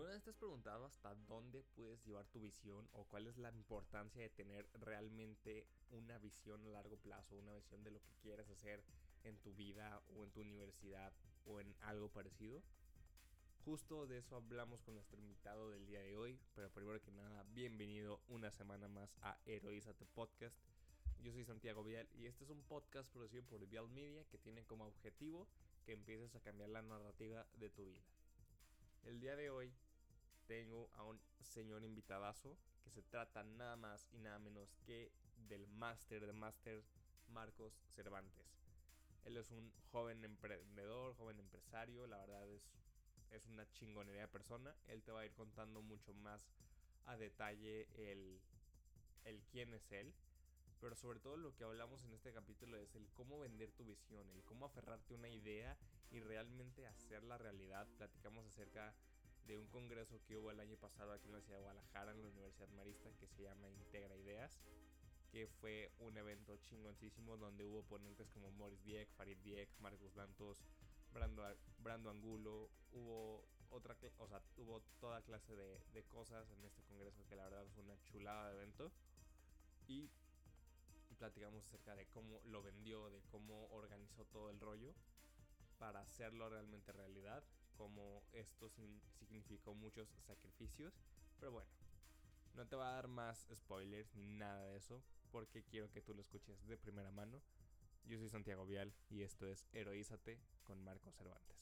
[0.00, 3.50] ¿Alguna vez te has preguntado hasta dónde puedes llevar tu visión o cuál es la
[3.50, 8.48] importancia de tener realmente una visión a largo plazo, una visión de lo que quieres
[8.48, 8.82] hacer
[9.24, 11.12] en tu vida o en tu universidad
[11.44, 12.62] o en algo parecido?
[13.66, 17.44] Justo de eso hablamos con nuestro invitado del día de hoy, pero primero que nada,
[17.52, 20.56] bienvenido una semana más a Heroízate Podcast.
[21.22, 24.64] Yo soy Santiago Vial y este es un podcast producido por Vial Media que tiene
[24.64, 25.46] como objetivo
[25.84, 28.00] que empieces a cambiar la narrativa de tu vida.
[29.04, 29.70] El día de hoy
[30.50, 35.12] tengo a un señor invitadazo que se trata nada más y nada menos que
[35.48, 36.82] del máster de máster
[37.28, 38.58] Marcos Cervantes.
[39.24, 42.64] Él es un joven emprendedor, joven empresario, la verdad es,
[43.30, 44.74] es una chingonería de persona.
[44.88, 46.50] Él te va a ir contando mucho más
[47.06, 48.40] a detalle el,
[49.26, 50.12] el quién es él.
[50.80, 54.28] Pero sobre todo lo que hablamos en este capítulo es el cómo vender tu visión,
[54.30, 55.78] el cómo aferrarte a una idea
[56.10, 57.86] y realmente hacerla realidad.
[57.98, 58.92] Platicamos acerca
[59.50, 62.22] de un congreso que hubo el año pasado aquí en la ciudad de Guadalajara, en
[62.22, 64.60] la Universidad Marista, que se llama Integra Ideas,
[65.32, 70.62] que fue un evento chingoncísimo donde hubo ponentes como Morris Dieck, Farid Dieck, Marcos Dantos,
[71.12, 71.42] Brando,
[71.78, 77.26] Brando Angulo, hubo otra, o sea, hubo toda clase de, de cosas en este congreso
[77.28, 78.92] que la verdad fue una chulada de evento.
[79.88, 80.08] Y
[81.18, 84.94] platicamos acerca de cómo lo vendió, de cómo organizó todo el rollo
[85.78, 87.42] para hacerlo realmente realidad,
[87.80, 88.68] como esto
[89.18, 90.92] significó muchos sacrificios,
[91.38, 91.70] pero bueno,
[92.54, 96.12] no te va a dar más spoilers ni nada de eso, porque quiero que tú
[96.12, 97.40] lo escuches de primera mano.
[98.04, 101.56] Yo soy Santiago Vial y esto es Heroízate con Marco Cervantes.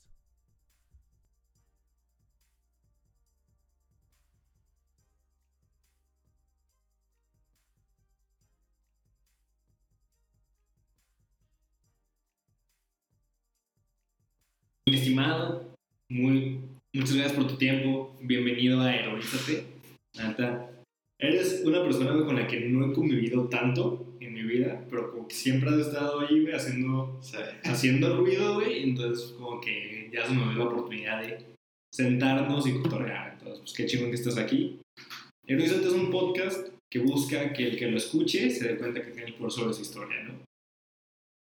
[14.86, 15.67] Estimado,
[16.10, 16.60] muy,
[16.94, 18.16] muchas gracias por tu tiempo.
[18.20, 19.64] Bienvenido a Heroízate.
[21.18, 25.28] eres una persona con la que no he convivido tanto en mi vida, pero como
[25.28, 27.20] que siempre has estado ahí, güey, haciendo,
[27.64, 28.84] haciendo ruido, güey.
[28.84, 31.44] Entonces, como que ya se me dio la oportunidad de
[31.92, 33.34] sentarnos y cotorrear.
[33.34, 34.80] Entonces, pues qué chingón que estás aquí.
[35.46, 39.10] Heroízate es un podcast que busca que el que lo escuche se dé cuenta que
[39.10, 40.47] tiene el poder sobre su historia, ¿no?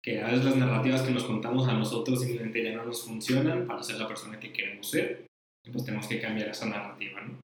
[0.08, 3.66] Que a veces las narrativas que nos contamos a nosotros simplemente ya no nos funcionan
[3.66, 5.26] para ser la persona que queremos ser,
[5.70, 7.38] pues tenemos que cambiar esa narrativa, ¿no?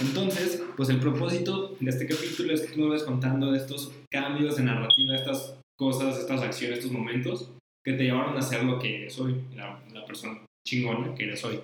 [0.00, 3.92] Entonces, pues el propósito de este capítulo es que tú nos vas contando de estos
[4.10, 7.52] cambios de narrativa, estas cosas, estas acciones, estos momentos
[7.84, 11.44] que te llevaron a ser lo que eres hoy, la, la persona chingona que eres
[11.44, 11.60] hoy.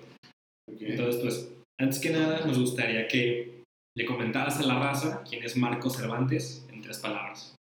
[0.78, 3.62] Entonces, pues, antes que nada, nos gustaría que
[3.96, 7.56] le comentaras a la raza quién es Marco Cervantes en tres palabras.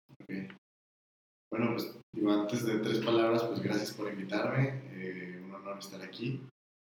[1.52, 4.82] Bueno, pues digo, antes de tres palabras, pues gracias por invitarme.
[4.92, 6.40] Eh, un honor estar aquí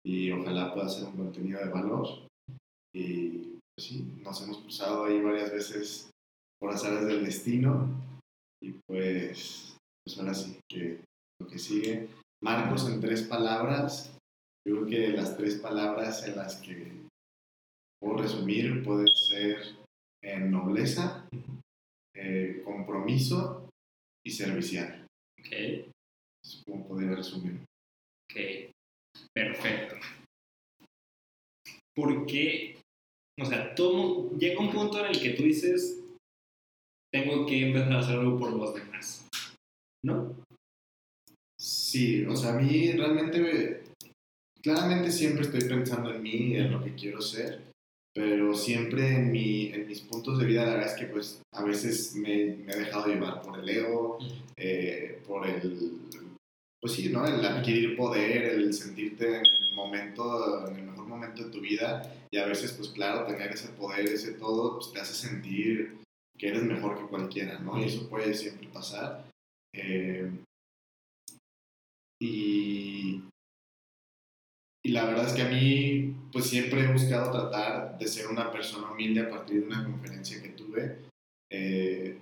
[0.06, 2.28] y ojalá pueda ser un contenido de valor.
[2.94, 6.12] Y pues sí, nos hemos cruzado ahí varias veces
[6.60, 7.88] por azares del destino
[8.62, 11.00] y pues, pues ahora sí que
[11.40, 12.10] lo que sigue.
[12.44, 14.14] Marcos en tres palabras.
[14.68, 16.92] Yo creo que las tres palabras en las que
[18.02, 19.58] puedo resumir pueden ser
[20.22, 21.28] en nobleza,
[22.14, 23.59] eh, compromiso
[24.30, 25.08] y servicial.
[25.40, 25.52] Ok.
[25.52, 27.66] Es como podría resumir.
[28.32, 28.72] Ok,
[29.36, 29.96] perfecto.
[31.96, 32.80] ¿Por qué?
[33.42, 36.02] O sea, todo, llega un punto en el que tú dices,
[37.12, 39.28] tengo que empezar a hacer algo por los demás,
[40.06, 40.36] ¿no?
[41.60, 43.84] Sí, o sea, a mí realmente,
[44.62, 47.69] claramente siempre estoy pensando en mí, en lo que quiero ser,
[48.20, 51.64] pero siempre en, mi, en mis puntos de vida la verdad es que pues a
[51.64, 54.20] veces me, me he dejado llevar por el ego,
[54.58, 56.02] eh, por el,
[56.82, 57.26] pues sí, ¿no?
[57.26, 62.14] El adquirir poder, el sentirte en el momento, en el mejor momento de tu vida
[62.30, 65.96] y a veces pues claro, tener ese poder, ese todo, pues te hace sentir
[66.38, 67.80] que eres mejor que cualquiera, ¿no?
[67.80, 69.32] Y eso puede siempre pasar.
[69.74, 70.30] Eh,
[72.22, 73.24] y,
[74.84, 78.52] y la verdad es que a mí, pues siempre he buscado tratar de ser una
[78.52, 81.00] persona humilde a partir de una conferencia que tuve,
[81.52, 82.22] eh,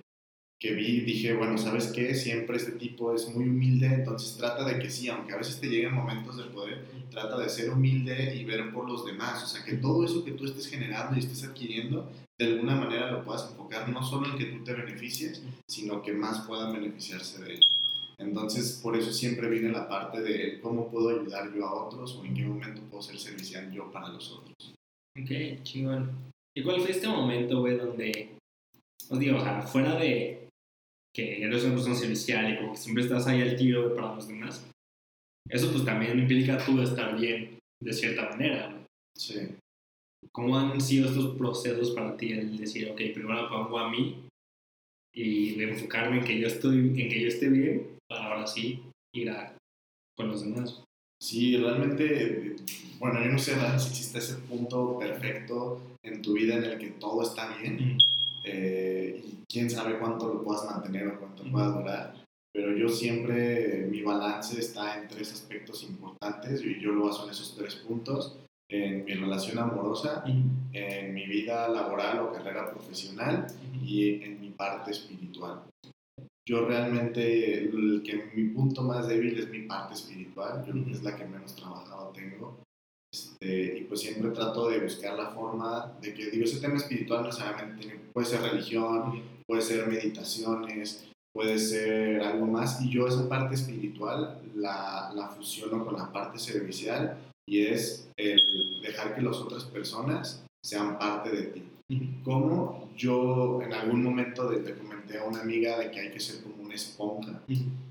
[0.60, 2.14] que vi, dije, bueno, ¿sabes qué?
[2.16, 5.68] Siempre este tipo es muy humilde, entonces trata de que sí, aunque a veces te
[5.68, 9.64] lleguen momentos de poder, trata de ser humilde y ver por los demás, o sea,
[9.64, 13.48] que todo eso que tú estés generando y estés adquiriendo, de alguna manera lo puedas
[13.50, 17.68] enfocar no solo en que tú te beneficies, sino que más puedan beneficiarse de ello.
[18.20, 22.24] Entonces, por eso siempre viene la parte de cómo puedo ayudar yo a otros o
[22.24, 24.74] en qué momento puedo ser servicial yo para los otros.
[25.16, 26.10] Ok, chingón.
[26.56, 28.36] ¿Y cuál fue este momento, güey, donde,
[29.08, 30.48] os digo, o sea, fuera de
[31.14, 34.26] que eres una persona servicial y como que siempre estás ahí al tiro para los
[34.26, 34.68] demás,
[35.48, 38.84] eso pues también implica tú estar bien de cierta manera.
[39.16, 39.48] Sí.
[40.32, 42.32] ¿Cómo han sido estos procesos para ti?
[42.32, 44.26] El decir, ok, primero me pongo a mí
[45.14, 48.82] y enfocarme en que yo, estoy, en que yo esté bien ahora sí
[49.14, 49.56] ir a,
[50.16, 50.82] con los demás.
[51.20, 52.56] Sí, realmente,
[52.98, 56.90] bueno, yo no sé si existe ese punto perfecto en tu vida en el que
[56.90, 57.98] todo está bien.
[58.44, 62.14] Eh, y quién sabe cuánto lo puedas mantener o cuánto pueda durar.
[62.52, 67.30] Pero yo siempre, mi balance está en tres aspectos importantes y yo lo baso en
[67.30, 68.38] esos tres puntos.
[68.70, 73.46] En mi relación amorosa, en mi vida laboral o carrera profesional
[73.82, 75.62] y en mi parte espiritual.
[76.48, 80.92] Yo realmente, el que mi punto más débil es mi parte espiritual, yo creo que
[80.92, 82.56] es la que menos trabajado tengo.
[83.12, 87.20] Este, y pues siempre trato de buscar la forma de que, digo, ese tema espiritual
[87.20, 92.80] no necesariamente puede ser religión, puede ser meditaciones, puede ser algo más.
[92.80, 98.40] Y yo esa parte espiritual la, la fusiono con la parte servicial y es el
[98.80, 101.64] dejar que las otras personas sean parte de ti.
[102.24, 104.60] Como yo en algún momento le
[105.08, 107.42] comenté a una amiga de que hay que ser como una esponja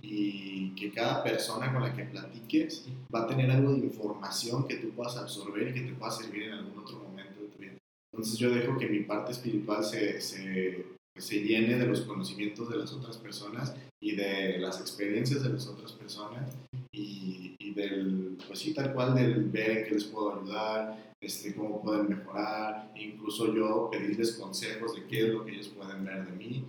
[0.01, 4.75] y que cada persona con la que platiques va a tener algo de información que
[4.75, 7.73] tú puedas absorber y que te pueda servir en algún otro momento de tu vida.
[8.13, 10.85] Entonces yo dejo que mi parte espiritual se, se,
[11.17, 15.67] se llene de los conocimientos de las otras personas y de las experiencias de las
[15.67, 16.55] otras personas
[16.91, 21.55] y, y del, pues sí, tal cual, del ver en qué les puedo ayudar, este,
[21.55, 26.25] cómo pueden mejorar, incluso yo pedirles consejos de qué es lo que ellos pueden ver
[26.25, 26.63] de mí.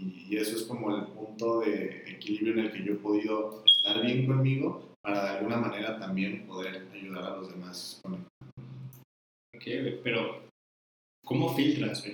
[0.00, 4.00] Y, eso es como el punto de equilibrio en el que yo he podido estar
[4.02, 8.14] bien conmigo para de alguna manera también poder ayudar a los demás con
[9.54, 9.64] Ok,
[10.02, 10.42] pero
[11.24, 12.04] ¿cómo filtras?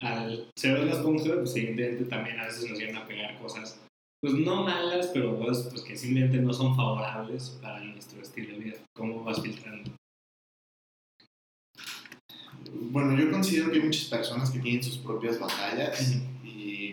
[0.00, 3.80] Al ser de la esponja, pues evidentemente también a veces nos llegan a pegar cosas,
[4.22, 8.58] pues no malas, pero pues, pues que simplemente no son favorables para nuestro estilo de
[8.58, 8.76] vida.
[8.94, 9.90] ¿Cómo vas filtrando?
[12.72, 16.20] Bueno, yo considero que hay muchas personas que tienen sus propias batallas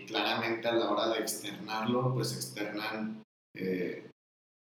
[0.08, 3.22] claramente a la hora de externarlo, pues externan,
[3.54, 4.10] eh,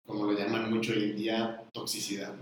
[0.07, 2.35] como lo llaman mucho hoy en día, toxicidad,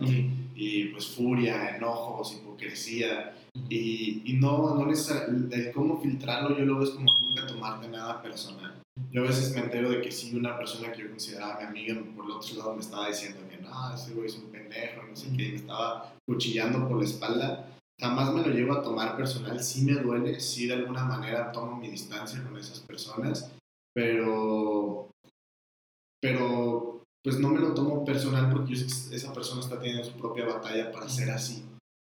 [0.55, 3.35] Y pues furia, enojos, hipocresía.
[3.69, 8.83] Y, y no, no necesariamente, cómo filtrarlo yo lo veo como nunca tomarte nada personal.
[9.11, 12.03] Yo a veces me entero de que si una persona que yo consideraba mi amiga
[12.15, 15.17] por el otro lado me estaba diciendo que no, ese güey es un pendejo, no
[15.17, 17.72] sé qué, y me estaba cuchillando por la espalda
[18.03, 21.77] jamás me lo llevo a tomar personal, sí me duele, sí de alguna manera tomo
[21.77, 23.53] mi distancia con esas personas,
[23.95, 25.09] pero,
[26.21, 30.91] pero pues no me lo tomo personal porque esa persona está teniendo su propia batalla
[30.91, 31.65] para ser así.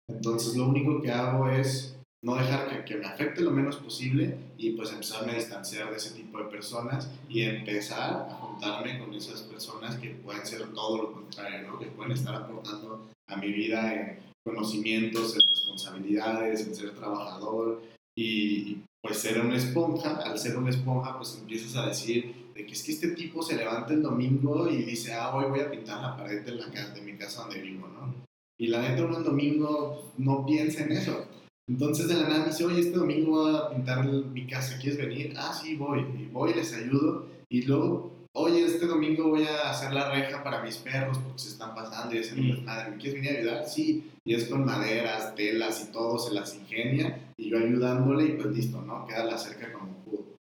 [0.09, 4.37] Entonces lo único que hago es no dejar que, que, me afecte lo menos posible
[4.57, 9.13] y pues empezarme a distanciar de ese tipo de personas y empezar a juntarme con
[9.13, 11.79] esas personas que pueden ser todo lo contrario, ¿no?
[11.79, 17.81] que pueden estar aportando a mi vida en conocimientos, responsabilidades, en ser trabajador
[18.15, 22.71] y, pues ser una esponja, al ser una esponja pues empiezas a decir de que
[22.71, 26.01] es que este tipo se levanta el domingo y dice, ah, hoy voy a pintar
[26.01, 28.15] la pared de, la casa, de mi casa donde vivo, ¿no?
[28.57, 31.27] Y la neta uno el domingo no piensa en eso.
[31.67, 35.33] Entonces de la nada dice, oye, este domingo voy a pintar mi casa, ¿quieres venir?
[35.35, 36.05] Ah, sí, voy.
[36.17, 37.27] Y voy, les ayudo.
[37.49, 41.49] Y luego oye, este domingo voy a hacer la reja para mis perros porque se
[41.49, 42.65] están pasando y dicen, mm.
[42.65, 43.69] madre, ¿me quieres venir a ayudar?
[43.69, 48.31] Sí, y es con maderas, telas y todo, se las ingenia y yo ayudándole y
[48.33, 49.05] pues listo, ¿no?
[49.07, 50.35] Queda la cerca como pudo.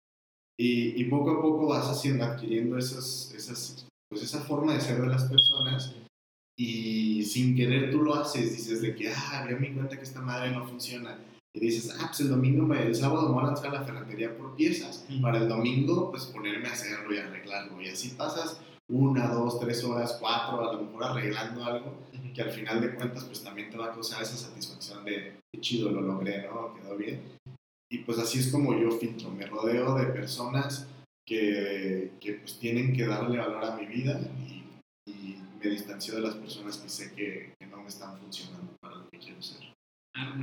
[0.58, 5.00] Y, y poco a poco vas haciendo, adquiriendo esas, esas, pues esa forma de ser
[5.00, 5.94] de las personas
[6.56, 10.20] y sin querer tú lo haces, dices de que, ah, ya me cuenta que esta
[10.20, 11.18] madre no funciona
[11.54, 14.37] y dices, ah, pues el domingo, el sábado me voy a lanzar a la ferretería
[14.37, 15.06] por piezas.
[15.23, 17.80] Para el domingo, pues ponerme a hacerlo y arreglarlo.
[17.80, 21.94] Y así pasas una, dos, tres horas, cuatro, a lo mejor arreglando algo
[22.34, 25.61] que al final de cuentas, pues también te va a causar esa satisfacción de, qué
[25.61, 26.75] chido, lo logré, ¿no?
[26.75, 27.23] Quedó bien.
[27.88, 29.30] Y pues así es como yo filtro.
[29.30, 30.88] Me rodeo de personas
[31.25, 34.64] que, que pues tienen que darle valor a mi vida y,
[35.08, 38.96] y me distancio de las personas que sé que, que no me están funcionando para
[38.96, 39.73] lo que quiero ser.
[40.16, 40.34] Ah,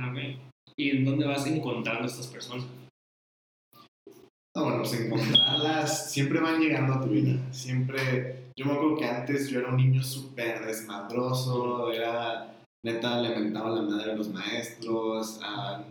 [0.76, 2.66] ¿Y en dónde vas encontrando estas personas?
[4.54, 7.38] No, bueno, pues encontrarlas siempre van llegando a tu vida.
[7.52, 13.38] Siempre, yo me acuerdo que antes yo era un niño súper desmadroso, era, neta, le
[13.38, 15.40] mentaba la madre a los maestros,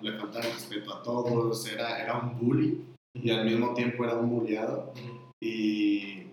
[0.01, 2.83] le faltaba respeto a todos, era, era un bully
[3.15, 4.93] y al mismo tiempo era un bulliado.
[5.41, 6.27] Y,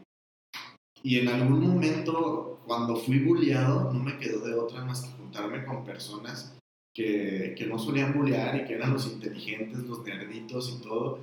[1.02, 5.64] y en algún momento, cuando fui bulliado, no me quedó de otra más que juntarme
[5.64, 6.57] con personas
[6.98, 11.20] que, que, no solían bullear y que eran los inteligentes, los nerditos y todo.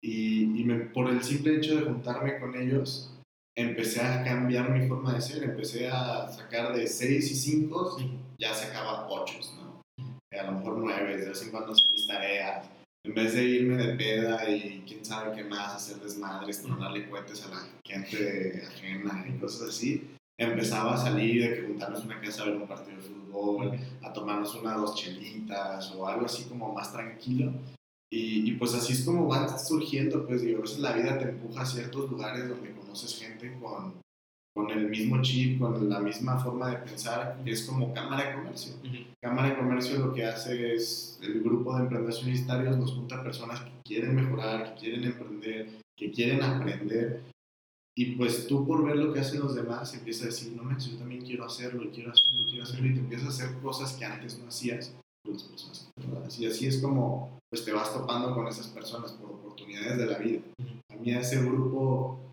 [0.00, 3.12] Y, y me, por el simple hecho de juntarme con ellos,
[3.56, 5.42] empecé a cambiar mi forma de ser.
[5.42, 7.98] Empecé a sacar de 6 y 5,
[8.38, 9.82] ya sacaba 8, ¿no?
[10.38, 12.70] a lo mejor nueve, de vez en cuando hacía mis tareas.
[13.04, 17.44] En vez de irme de peda y quién sabe qué más, hacer desmadres, tronarle cohetes
[17.46, 22.20] a la gente ajena y cosas así, empezaba a salir de que juntarnos en una
[22.20, 26.44] casa a ver un partido de fútbol, a tomarnos una dos chelitas o algo así
[26.44, 27.52] como más tranquilo.
[28.10, 31.28] Y, y, pues así es como van surgiendo, pues digo, a veces la vida te
[31.28, 33.94] empuja a ciertos lugares donde conoces gente con,
[34.56, 38.34] con el mismo chip, con la misma forma de pensar, que es como Cámara de
[38.36, 38.72] Comercio.
[39.20, 43.60] Cámara de Comercio lo que hace es, el grupo de emprendedores universitarios nos junta personas
[43.60, 47.20] que quieren mejorar, que quieren emprender, que quieren aprender.
[47.98, 50.92] Y pues tú por ver lo que hacen los demás empiezas a decir, no manches,
[50.92, 54.04] yo también quiero hacerlo, quiero hacerlo, quiero hacerlo, y te empiezas a hacer cosas que
[54.04, 58.34] antes no hacías con las personas que Y así es como pues te vas topando
[58.34, 60.40] con esas personas por oportunidades de la vida.
[60.90, 62.32] A mí a ese grupo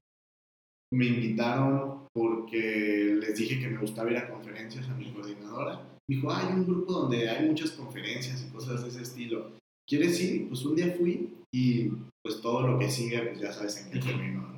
[0.91, 5.81] me invitaron porque les dije que me gustaba ir a conferencias a mi coordinadora.
[6.07, 9.51] Me dijo, hay un grupo donde hay muchas conferencias y cosas de ese estilo.
[9.87, 10.49] ¿Quieres ir?
[10.49, 11.89] Pues un día fui y
[12.21, 14.52] pues todo lo que sigue, pues ya sabes en qué terminó.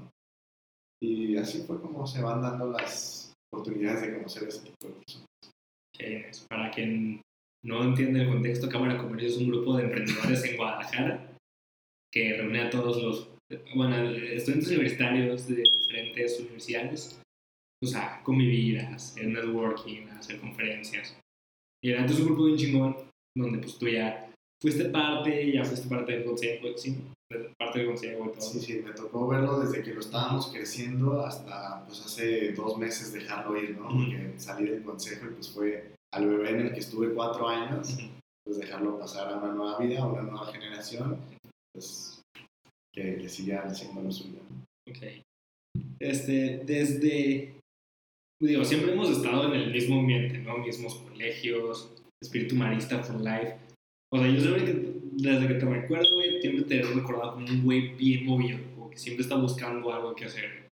[1.06, 6.48] Y así fue como se van dando las oportunidades de conocer ese tipo de personas.
[6.50, 7.22] para quien
[7.64, 11.38] no entiende el contexto, Cámara Comercio es un grupo de emprendedores en Guadalajara
[12.12, 13.30] que reúne a todos los
[13.76, 17.22] bueno, estudiantes universitarios de diferentes universidades,
[17.84, 21.16] o sea, convivir, hacer networking, hacer conferencias.
[21.84, 22.96] Y era entonces un grupo bien chingón,
[23.38, 24.25] donde pues tú ya
[24.62, 26.98] fuiste parte, ya fuiste parte del consejo, sí,
[27.58, 28.42] parte del consejo y todo.
[28.42, 33.14] Sí, sí, me tocó verlo desde que lo estábamos creciendo hasta pues hace dos meses
[33.14, 33.90] dejarlo ir, ¿no?
[33.90, 37.98] Porque salí del consejo y pues fue al bebé en el que estuve cuatro años,
[38.46, 41.20] pues dejarlo pasar a una nueva vida, a una nueva generación,
[41.74, 42.22] pues
[42.94, 44.40] que, que sigan haciendo lo suyo.
[44.90, 45.26] Ok.
[46.00, 47.56] Este, desde,
[48.42, 50.60] digo, siempre hemos estado en el mismo ambiente, ¿no?
[50.60, 53.58] Mismos colegios, espíritu marista for life.
[54.12, 57.48] O sea, yo siempre que, desde que te recuerdo, güey, siempre te he recordado como
[57.48, 60.70] un güey bien movido, como que siempre está buscando algo que hacer.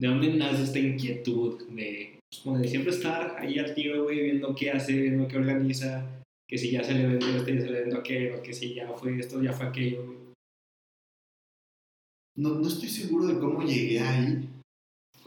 [0.00, 4.54] ¿De dónde nace esta inquietud de, pues, como de siempre estar ahí activo, güey, viendo
[4.54, 7.80] qué hace, viendo qué organiza, que si ya se le vendió este, ya se le
[7.80, 10.18] vendió aquello, que si ya fue esto, ya fue aquello, güey?
[12.38, 14.48] no, no estoy seguro de cómo llegué ahí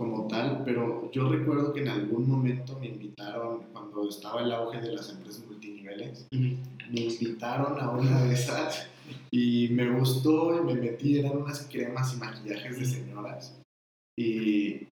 [0.02, 4.82] como tal, pero yo recuerdo que en algún momento me invitaron, cuando estaba el auge
[4.82, 8.88] de las empresas multiniveles, me invitaron a una de esas
[9.30, 13.62] y me gustó y me metí, eran unas cremas y maquillajes de señoras.
[14.18, 14.88] Y,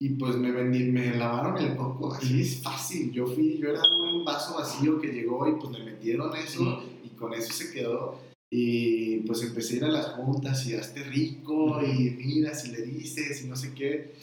[0.00, 3.12] y pues me vendí, me lavaron el coco, así es fácil.
[3.12, 7.10] Yo fui, yo era un vaso vacío que llegó y pues me metieron eso y
[7.10, 8.18] con eso se quedó.
[8.50, 12.82] Y pues empecé a ir a las juntas y hazte rico y mira si le
[12.82, 14.14] dices y no sé qué.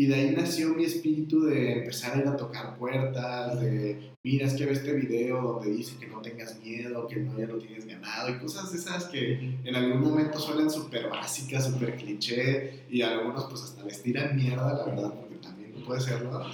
[0.00, 4.46] Y de ahí nació mi espíritu de empezar a ir a tocar puertas, de mira,
[4.46, 7.58] es que ve este video donde dice que no tengas miedo, que no ya lo
[7.58, 13.02] tienes ganado y cosas esas que en algún momento suenan súper básicas, súper cliché y
[13.02, 16.46] algunos pues hasta les tiran mierda, la verdad, porque también puede serlo.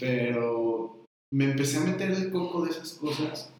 [0.00, 3.52] Pero me empecé a meter el coco de esas cosas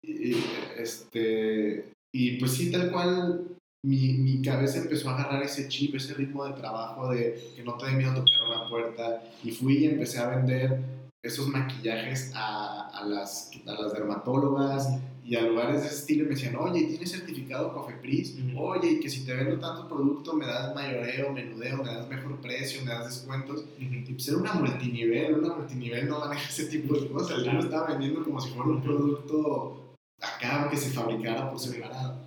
[0.00, 0.36] y,
[0.78, 3.48] este, y pues sí, tal cual,
[3.82, 7.74] mi, mi, cabeza empezó a agarrar ese chip, ese ritmo de trabajo de que no
[7.76, 9.22] te dé miedo tocar una puerta.
[9.42, 10.80] Y fui y empecé a vender
[11.22, 14.88] esos maquillajes a, a, las, a las dermatólogas
[15.24, 16.24] y a lugares de ese estilo.
[16.24, 18.36] me decían, oye, ¿tienes certificado Cofepris?
[18.56, 22.40] Oye, y que si te vendo tanto producto me das mayoreo, menudeo, me das mejor
[22.40, 23.64] precio, me das descuentos.
[23.78, 27.44] Y pues era una multinivel, una multinivel no maneja ese tipo de cosas.
[27.44, 32.18] Yo lo estaba vendiendo como si fuera un producto acá que se fabricara por separado.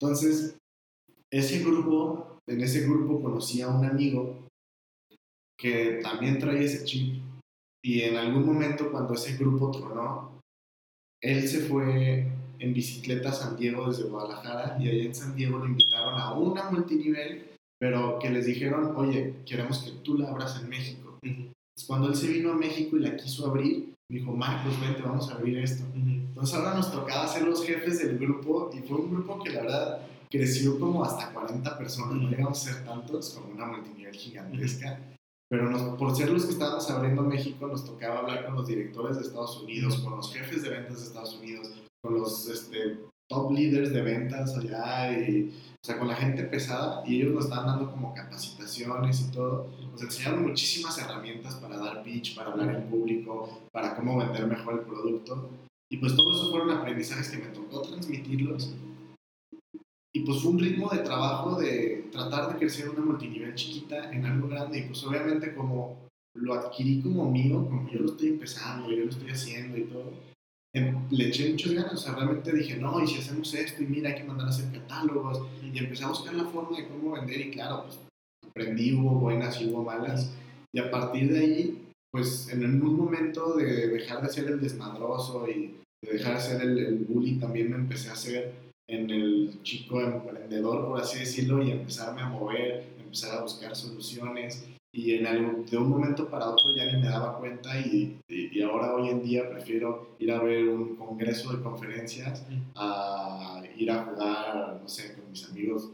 [0.00, 0.56] Entonces,
[1.38, 4.48] ese grupo, en ese grupo conocí a un amigo
[5.58, 7.22] que también traía ese chip
[7.82, 10.40] y en algún momento cuando ese grupo tronó,
[11.20, 15.58] él se fue en bicicleta a San Diego desde Guadalajara y allá en San Diego
[15.58, 20.60] lo invitaron a una multinivel, pero que les dijeron, oye, queremos que tú la abras
[20.62, 21.18] en México.
[21.86, 25.34] Cuando él se vino a México y la quiso abrir, dijo, Marcos, vente, vamos a
[25.34, 25.84] abrir esto.
[25.94, 29.62] Entonces ahora nos tocaba ser los jefes del grupo y fue un grupo que la
[29.62, 34.98] verdad creció como hasta 40 personas, no llegamos a ser tantos como una multinivel gigantesca,
[35.48, 39.16] pero nos, por ser los que estábamos abriendo México nos tocaba hablar con los directores
[39.16, 41.72] de Estados Unidos, con los jefes de ventas de Estados Unidos,
[42.02, 42.98] con los este,
[43.28, 47.44] top leaders de ventas allá, y, o sea, con la gente pesada, y ellos nos
[47.44, 49.68] estaban dando como capacitaciones y todo.
[49.92, 54.80] Nos enseñaron muchísimas herramientas para dar pitch, para hablar en público, para cómo vender mejor
[54.80, 55.48] el producto.
[55.88, 58.74] Y pues todo eso fueron aprendizajes que me tocó transmitirlos.
[60.16, 64.24] Y pues fue un ritmo de trabajo de tratar de crecer una multinivel chiquita en
[64.24, 64.78] algo grande.
[64.78, 66.04] Y pues obviamente como
[66.36, 70.12] lo adquirí como mío, como yo lo estoy empezando, yo lo estoy haciendo y todo,
[70.74, 73.86] em- le eché muchas ganas, o sea, realmente dije, no, y si hacemos esto, y
[73.86, 77.12] mira, hay que mandar a hacer catálogos, y empecé a buscar la forma de cómo
[77.12, 78.00] vender, y claro, pues
[78.44, 80.32] aprendí, hubo buenas y hubo malas,
[80.72, 85.48] y a partir de ahí, pues en un momento de dejar de ser el desmadroso
[85.48, 88.52] y de dejar de ser el, el bully, también me empecé a hacer
[88.88, 94.64] en el chico emprendedor, por así decirlo, y empezarme a mover, empezar a buscar soluciones.
[94.92, 98.56] Y en algún- de un momento para otro ya ni me daba cuenta y, y-
[98.58, 102.44] y ahora hoy en día prefiero ir a ver un congreso de conferencias
[102.76, 105.90] a ir a jugar, no sé, con mis amigos.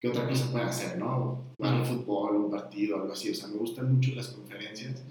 [0.00, 1.44] ¿Qué otra cosa pueden hacer, no?
[1.56, 3.30] Jugar un fútbol, un partido, algo así.
[3.30, 5.02] O sea, me gustan mucho las conferencias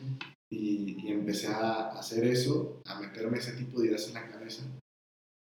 [0.51, 4.63] y, y empecé a hacer eso, a meterme ese tipo de ideas en la cabeza.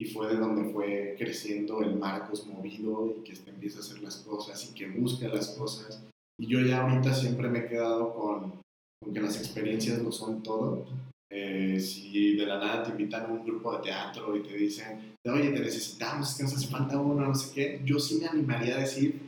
[0.01, 4.01] Y fue de donde fue creciendo el Marcos movido y que este empieza a hacer
[4.01, 6.05] las cosas y que busca las cosas.
[6.39, 8.61] Y yo ya ahorita siempre me he quedado con,
[9.03, 10.87] con que las experiencias lo son todo.
[11.31, 15.15] Eh, si de la nada te invitan a un grupo de teatro y te dicen,
[15.27, 18.27] oye, te necesitamos, es que nos hace falta uno, no sé qué, yo sí me
[18.27, 19.21] animaría a decir,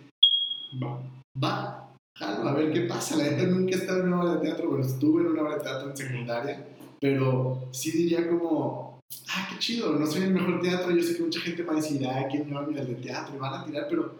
[0.82, 1.02] va,
[1.42, 3.16] va, jalo, a ver qué pasa.
[3.16, 5.56] La neta nunca he estado en una obra de teatro, bueno, estuve en una obra
[5.56, 8.89] de teatro en secundaria, pero sí diría como,
[9.28, 11.76] ah, qué chido, no soy el mejor teatro, yo sé que mucha gente va a
[11.76, 13.36] decir, ah, ¿quién me va a mirar de teatro?
[13.36, 14.14] Y van a tirar, pero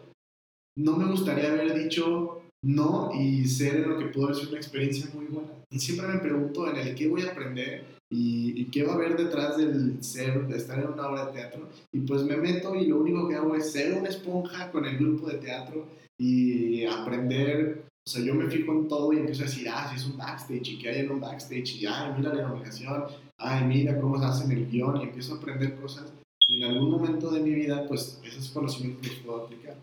[0.76, 4.58] no me gustaría haber dicho no y ser en lo que pudo haber sido una
[4.58, 5.48] experiencia muy buena.
[5.70, 8.96] Y siempre me pregunto en el qué voy a aprender y, y qué va a
[8.96, 11.68] haber detrás del ser, de estar en una obra de teatro.
[11.92, 14.98] Y pues me meto y lo único que hago es ser una esponja con el
[14.98, 15.86] grupo de teatro
[16.18, 17.84] y aprender.
[18.06, 20.18] O sea, yo me fijo en todo y empiezo a decir, ah, si es un
[20.18, 23.04] backstage y qué hay en un backstage y, ay, mira la iluminación,
[23.40, 26.12] ay, mira cómo se hacen el guion y empiezo a aprender cosas.
[26.46, 29.76] Y en algún momento de mi vida, pues esos conocimientos los puedo aplicar.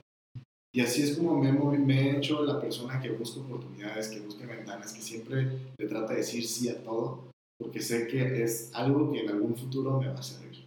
[0.73, 4.45] Y así es como me, me he hecho la persona que busca oportunidades, que busca
[4.45, 9.11] ventanas, que siempre le trata de decir sí a todo, porque sé que es algo
[9.11, 10.65] que en algún futuro me va a servir.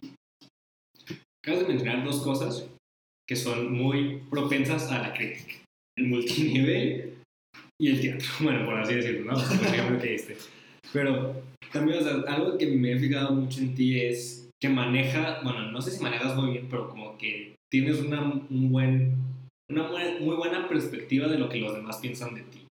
[1.43, 2.67] Acabas de mencionar dos cosas
[3.27, 5.53] que son muy propensas a la crítica.
[5.97, 7.21] El multinivel
[7.79, 8.27] y el teatro.
[8.41, 9.37] Bueno, por así decirlo, ¿no?
[9.37, 10.37] Por ejemplo este.
[10.91, 15.81] Pero sea, algo que me he fijado mucho en ti es que maneja, bueno, no
[15.81, 19.15] sé si manejas muy bien, pero como que tienes una, un buen,
[19.69, 22.67] una muy buena perspectiva de lo que los demás piensan de ti.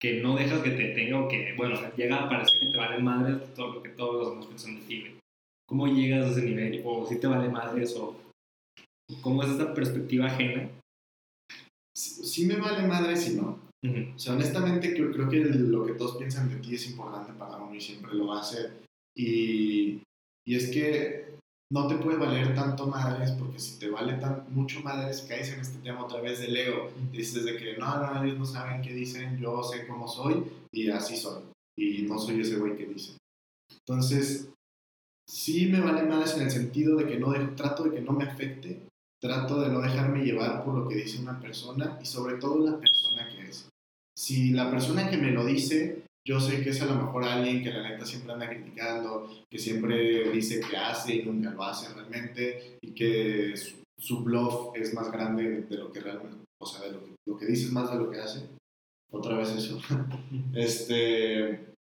[0.00, 3.02] Que no dejas que te tenga o que, bueno, llega a parecer que te vale
[3.02, 5.18] madre todo lo que todos los demás piensan de ti.
[5.66, 6.82] ¿Cómo llegas a ese nivel?
[6.84, 8.16] ¿O si te vale madre eso?
[9.20, 10.68] ¿Cómo es esta perspectiva ajena?
[11.96, 13.67] Sí, sí me vale madre si no.
[13.84, 14.14] Ujú.
[14.14, 17.56] O sea, honestamente creo, creo que lo que todos piensan de ti es importante para
[17.58, 18.72] uno y siempre lo va a hacer.
[19.16, 20.02] Y,
[20.46, 21.36] y es que
[21.70, 25.60] no te puede valer tanto madres porque si te vale tan, mucho madres caes en
[25.60, 26.90] este tema otra vez del ego.
[27.12, 30.90] Dices de que no, no, ellos no saben qué dicen, yo sé cómo soy y
[30.90, 31.42] así soy.
[31.76, 33.16] Y no soy ese güey que dice.
[33.86, 34.48] Entonces,
[35.28, 38.12] sí me vale madres en el sentido de que no dejo- trato de que no
[38.12, 38.80] me afecte,
[39.20, 42.78] trato de no dejarme llevar por lo que dice una persona y sobre todo la
[42.78, 43.37] persona que.
[44.18, 47.62] Si la persona que me lo dice, yo sé que es a lo mejor alguien
[47.62, 51.94] que la neta siempre anda criticando, que siempre dice que hace y nunca lo hace
[51.94, 56.84] realmente y que su, su bluff es más grande de, lo que realmente, o sea,
[56.84, 58.40] de lo que, lo que dice es más de lo que hace.
[59.12, 59.80] Otra vez eso.
[60.52, 61.74] este,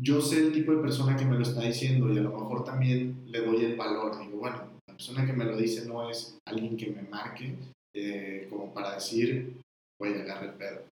[0.00, 2.64] yo sé el tipo de persona que me lo está diciendo y a lo mejor
[2.64, 4.18] también le doy el valor.
[4.18, 7.54] Digo, bueno, la persona que me lo dice no es alguien que me marque
[7.94, 9.60] eh, como para decir,
[10.00, 10.91] voy a agarrar el pedo.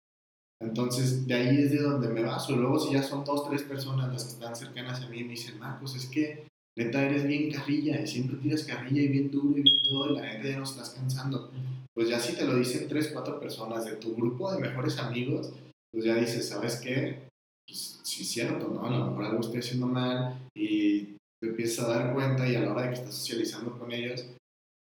[0.63, 2.55] Entonces, de ahí es de donde me baso.
[2.55, 5.31] Luego, si ya son dos, tres personas las que están cercanas a mí y me
[5.31, 6.47] dicen, Marcos, es que
[6.77, 10.17] neta eres bien carrilla y siempre tiras carrilla y bien duro y bien todo y
[10.17, 11.51] la neta ya nos estás cansando.
[11.95, 15.53] Pues ya si te lo dicen tres, cuatro personas de tu grupo de mejores amigos,
[15.93, 17.29] pues ya dices, ¿sabes qué?
[17.67, 18.85] Pues sí cierto, ¿no?
[18.85, 22.61] A lo mejor algo estoy haciendo mal y te empiezas a dar cuenta y a
[22.61, 24.27] la hora de que estás socializando con ellos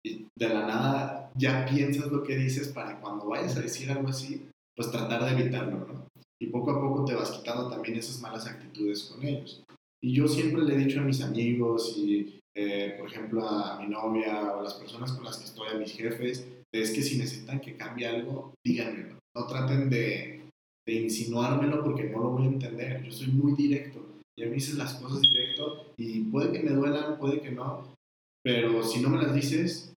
[0.06, 4.10] y de la nada ya piensas lo que dices para cuando vayas a decir algo
[4.10, 4.49] así,
[4.80, 6.08] pues tratar de evitarlo, ¿no?
[6.42, 9.62] Y poco a poco te vas quitando también esas malas actitudes con ellos.
[10.02, 13.88] Y yo siempre le he dicho a mis amigos y, eh, por ejemplo, a mi
[13.88, 17.18] novia o a las personas con las que estoy, a mis jefes, es que si
[17.18, 19.20] necesitan que cambie algo, díganmelo.
[19.36, 20.50] No traten de,
[20.88, 23.04] de insinuármelo porque no lo voy a entender.
[23.04, 24.00] Yo soy muy directo
[24.38, 27.98] y a mí dices las cosas directo y puede que me duelan, puede que no,
[28.42, 29.94] pero si no me las dices,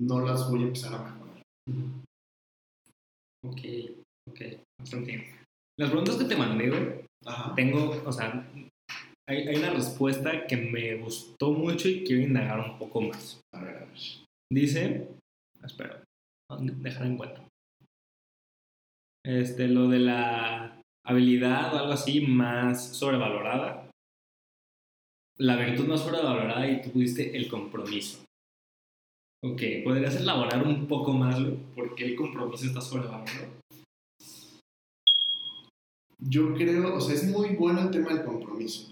[0.00, 1.42] no las voy a empezar a mejorar.
[3.46, 3.60] Ok,
[4.30, 5.24] ok, bien.
[5.78, 7.04] Las preguntas que te mandé, güey,
[7.56, 8.46] tengo, o sea,
[9.28, 13.40] hay, hay una respuesta que me gustó mucho y quiero indagar un poco más.
[13.54, 13.88] A ver, a ver.
[14.52, 15.08] Dice,
[15.64, 16.04] espera,
[16.60, 17.48] dejar en cuenta.
[19.24, 23.90] Este, lo de la habilidad o algo así más sobrevalorada.
[25.38, 28.24] la virtud más sobrevalorada y tú pudiste el compromiso.
[29.42, 31.38] Ok, ¿podrías elaborar un poco más
[31.74, 33.63] por qué el compromiso está sobrevalorado?
[36.26, 38.88] Yo creo, o sea, es muy bueno el tema del compromiso.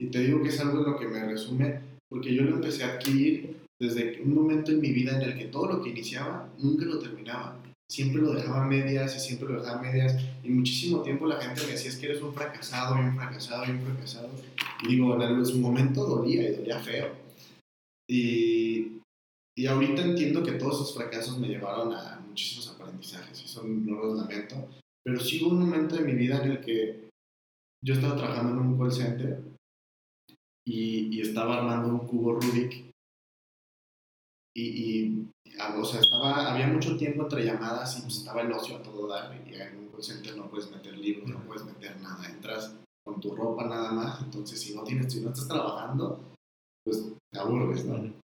[0.00, 2.84] Y te digo que es algo en lo que me resume, porque yo lo empecé
[2.84, 6.48] a adquirir desde un momento en mi vida en el que todo lo que iniciaba
[6.58, 7.56] nunca lo terminaba.
[7.88, 10.16] Siempre lo dejaba a medias y siempre lo dejaba a medias.
[10.42, 13.64] Y muchísimo tiempo la gente me decía, es que eres un fracasado, y un fracasado,
[13.66, 14.30] y un fracasado.
[14.82, 17.10] Y digo, en su momento dolía y dolía feo.
[18.08, 18.98] Y,
[19.56, 24.18] y ahorita entiendo que todos esos fracasos me llevaron a muchísimos aprendizajes eso no los
[24.18, 24.68] lamento.
[25.04, 27.10] Pero sí hubo un momento de mi vida en el que
[27.84, 29.42] yo estaba trabajando en un call center
[30.66, 32.92] y, estaba armando un cubo Rubik.
[34.54, 35.28] Y, y
[35.76, 36.00] o sea,
[36.50, 39.34] había mucho tiempo entre llamadas y pues, estaba el ocio a todo dar.
[39.48, 42.28] Y en un call center no puedes meter libros, no puedes meter nada.
[42.28, 44.22] Entras con tu ropa nada más.
[44.22, 46.36] Entonces, si no, tienes, si no estás trabajando,
[46.84, 48.21] pues te aburres, ¿no?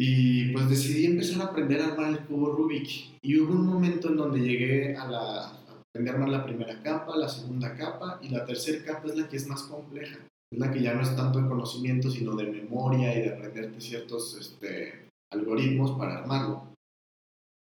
[0.00, 3.18] Y pues decidí empezar a aprender a armar el cubo Rubik.
[3.20, 7.16] Y hubo un momento en donde llegué a, la, aprender a armar la primera capa,
[7.16, 10.18] la segunda capa y la tercera capa es la que es más compleja.
[10.52, 13.80] Es la que ya no es tanto de conocimiento, sino de memoria y de aprenderte
[13.80, 16.72] ciertos este, algoritmos para armarlo.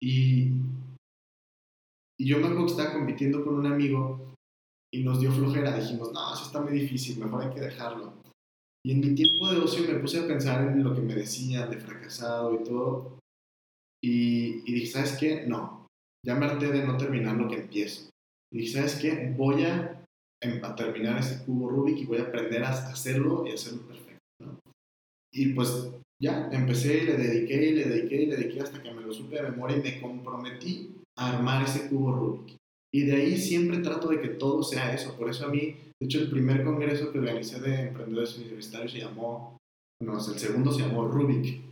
[0.04, 0.52] Y,
[2.20, 4.34] y yo me acuerdo que estaba compitiendo con un amigo
[4.94, 5.80] y nos dio flojera.
[5.80, 8.25] Dijimos, no, eso está muy difícil, mejor hay que dejarlo.
[8.86, 11.72] Y en mi tiempo de ocio me puse a pensar en lo que me decían
[11.72, 13.18] de fracasado y todo.
[14.00, 15.48] Y, y dije, ¿sabes qué?
[15.48, 15.88] No,
[16.24, 18.12] ya me harté de no terminar lo que empiezo.
[18.54, 19.34] Y dije, ¿sabes qué?
[19.36, 20.06] Voy a,
[20.40, 24.62] em, a terminar ese cubo Rubik y voy a aprender a hacerlo y hacerlo perfecto.
[25.34, 25.90] Y pues
[26.22, 29.12] ya, empecé y le dediqué y le dediqué y le dediqué hasta que me lo
[29.12, 32.56] supe de memoria y me comprometí a armar ese cubo Rubik.
[32.94, 35.18] Y de ahí siempre trato de que todo sea eso.
[35.18, 39.00] Por eso a mí de hecho, el primer congreso que organicé de emprendedores universitarios se
[39.00, 39.58] llamó,
[40.04, 41.64] no, el segundo se llamó Rubik.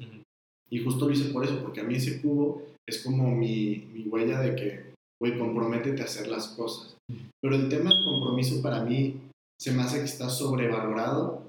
[0.71, 4.07] Y justo lo hice por eso, porque a mí ese cubo es como mi, mi
[4.07, 6.97] huella de que, güey, comprométete a hacer las cosas.
[7.43, 9.21] Pero el tema del compromiso para mí
[9.61, 11.43] se me hace que está sobrevalorado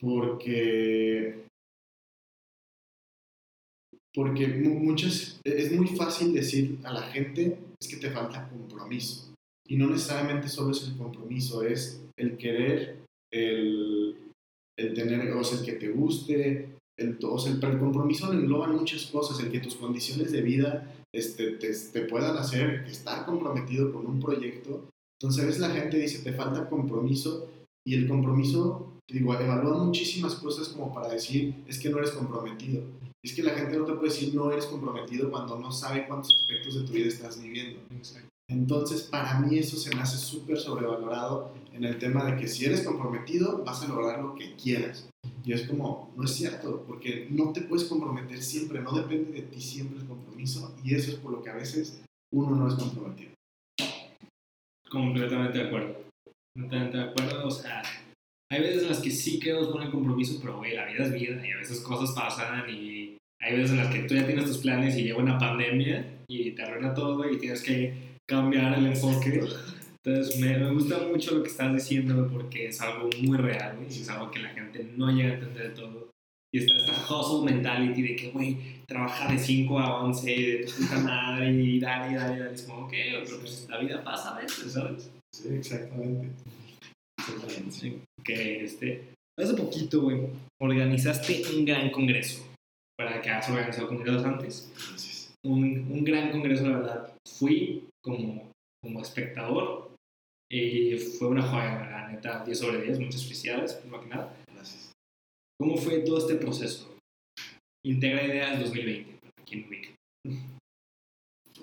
[0.00, 1.46] porque
[4.12, 9.32] porque muchas es muy fácil decir a la gente es que te falta compromiso
[9.66, 14.16] y no necesariamente solo es el compromiso es el querer, el,
[14.78, 18.68] el tener, o sea, el que te guste, el, o sea, el, el compromiso engloba
[18.68, 23.92] muchas cosas, el que tus condiciones de vida este, te, te, puedan hacer estar comprometido
[23.92, 24.88] con un proyecto.
[25.20, 27.48] Entonces a veces la gente dice, te falta compromiso
[27.86, 32.82] y el compromiso, digo, evalúa muchísimas cosas como para decir, es que no eres comprometido.
[33.22, 36.34] Es que la gente no te puede decir no eres comprometido cuando no sabe cuántos
[36.34, 37.80] aspectos de tu vida estás viviendo.
[38.48, 42.64] Entonces, para mí eso se me hace súper sobrevalorado en el tema de que si
[42.64, 45.08] eres comprometido, vas a lograr lo que quieras.
[45.44, 49.42] Y es como, no es cierto, porque no te puedes comprometer siempre, no depende de
[49.42, 52.02] ti siempre el compromiso, y eso es por lo que a veces
[52.32, 53.32] uno no es comprometido.
[54.90, 56.04] Completamente de acuerdo.
[56.54, 57.82] Completamente de acuerdo, o sea,
[58.50, 61.12] hay veces en las que sí quedas con el compromiso, pero güey, la vida es
[61.12, 64.44] vida y a veces cosas pasan y hay veces en las que tú ya tienes
[64.44, 68.86] tus planes y llega una pandemia y te arruina todo y tienes que cambiar el
[68.86, 69.42] enfoque.
[70.04, 73.92] Entonces me, me, gusta mucho lo que estás diciendo porque es algo muy real y
[73.92, 76.10] es algo que la gente no llega a entender todo.
[76.52, 78.56] Y está esta hustle mentality de que, güey,
[78.86, 82.54] trabaja de 5 a 11 de tu puta madre y dale, y dale, dale.
[82.54, 82.92] Es como, ok,
[83.24, 85.10] pero pues la vida pasa a veces, ¿sabes?
[85.34, 86.28] Sí, exactamente.
[87.70, 90.28] Sí, que este, hace poquito, güey,
[90.60, 92.46] organizaste un gran congreso.
[92.96, 95.30] Para que has organizado congresos antes.
[95.44, 97.12] Un, un gran congreso, la verdad.
[97.26, 99.94] Fui como, como espectador.
[100.50, 104.36] Y fue una joya, la neta, 10 sobre 10, muchas felicidades, más que nada.
[104.52, 104.92] Gracias.
[105.58, 106.94] ¿Cómo fue todo este proceso?
[107.84, 109.90] Integra Ideas 2020, aquí en Ubica.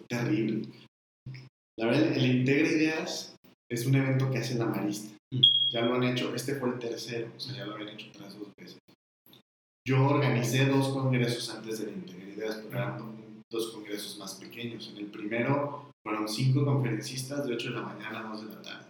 [0.07, 0.67] Terrible.
[1.79, 3.35] La verdad, el Integra Ideas
[3.69, 5.15] es un evento que hace la Marista.
[5.33, 5.41] Mm.
[5.71, 8.37] Ya lo han hecho, este fue el tercero, o sea, ya lo habían hecho tras
[8.37, 8.79] dos veces.
[9.87, 14.89] Yo organicé dos congresos antes del Integra Ideas, pero eran dos congresos más pequeños.
[14.89, 18.61] En el primero fueron cinco conferencistas de 8 de la mañana a 2 de la
[18.61, 18.89] tarde.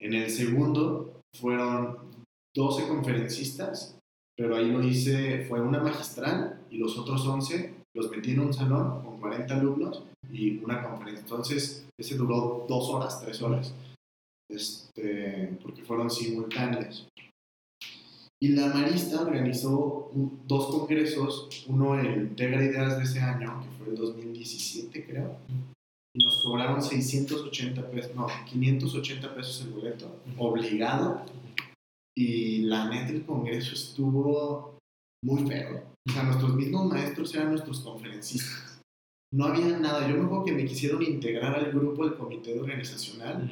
[0.00, 2.24] En el segundo fueron
[2.54, 3.98] 12 conferencistas,
[4.36, 8.52] pero ahí lo hice, fue una magistral y los otros 11 los metí en un
[8.52, 11.22] salón con 40 alumnos y una conferencia.
[11.22, 13.74] Entonces, ese duró dos horas, tres horas,
[14.48, 17.06] este, porque fueron simultáneas.
[18.42, 20.10] Y la Marista organizó
[20.46, 25.36] dos congresos, uno en Integra Ideas de ese año, que fue el 2017 creo,
[26.14, 31.24] y nos cobraron 680 pesos, no, 580 pesos el boleto, obligado.
[32.16, 34.78] Y la neta, el congreso estuvo
[35.24, 35.84] muy feo.
[36.08, 38.82] O sea, nuestros mismos maestros eran nuestros conferencistas.
[39.32, 40.08] No había nada.
[40.08, 43.48] Yo me acuerdo que me quisieron integrar al grupo del comité organizacional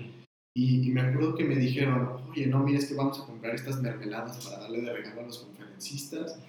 [0.57, 3.55] y, y me acuerdo que me dijeron, oye, no, mira, es que vamos a comprar
[3.55, 6.41] estas mermeladas para darle de regalo a los conferencistas.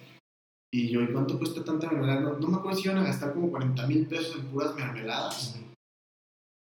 [0.72, 2.20] Y yo, ¿y cuánto cuesta tanta mermelada?
[2.20, 5.60] No, no me acuerdo si iban a gastar como 40 mil pesos en puras mermeladas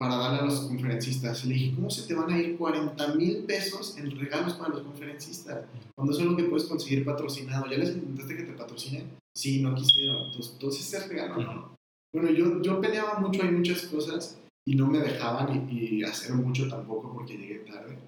[0.02, 1.46] para darle a los conferencistas.
[1.46, 4.82] Le dije, ¿cómo se te van a ir 40 mil pesos en regalos para los
[4.82, 5.64] conferencistas?
[5.96, 7.70] Cuando eso es lo que puedes conseguir patrocinado.
[7.70, 9.12] ¿Ya les intentaste que te patrocinen?
[9.38, 10.26] Sí, no quisieron.
[10.26, 11.76] Entonces, entonces ese regalo, ¿no?
[12.16, 16.34] Bueno, yo, yo peleaba mucho, hay muchas cosas y no me dejaban y, y hacer
[16.34, 18.00] mucho tampoco porque llegué tarde.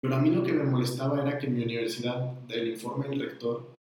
[0.00, 3.18] Pero a mí lo que me molestaba era que en mi universidad, del informe del
[3.18, 3.74] rector,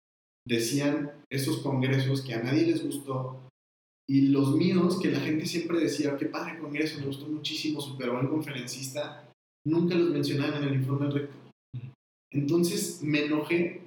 [0.46, 3.41] decían esos congresos que a nadie les gustó
[4.12, 8.10] y los míos, que la gente siempre decía, qué padre congreso, me gustó muchísimo, super
[8.10, 9.26] buen conferencista,
[9.66, 11.40] nunca los mencionaban en el informe del rector.
[12.30, 13.80] Entonces me enojé.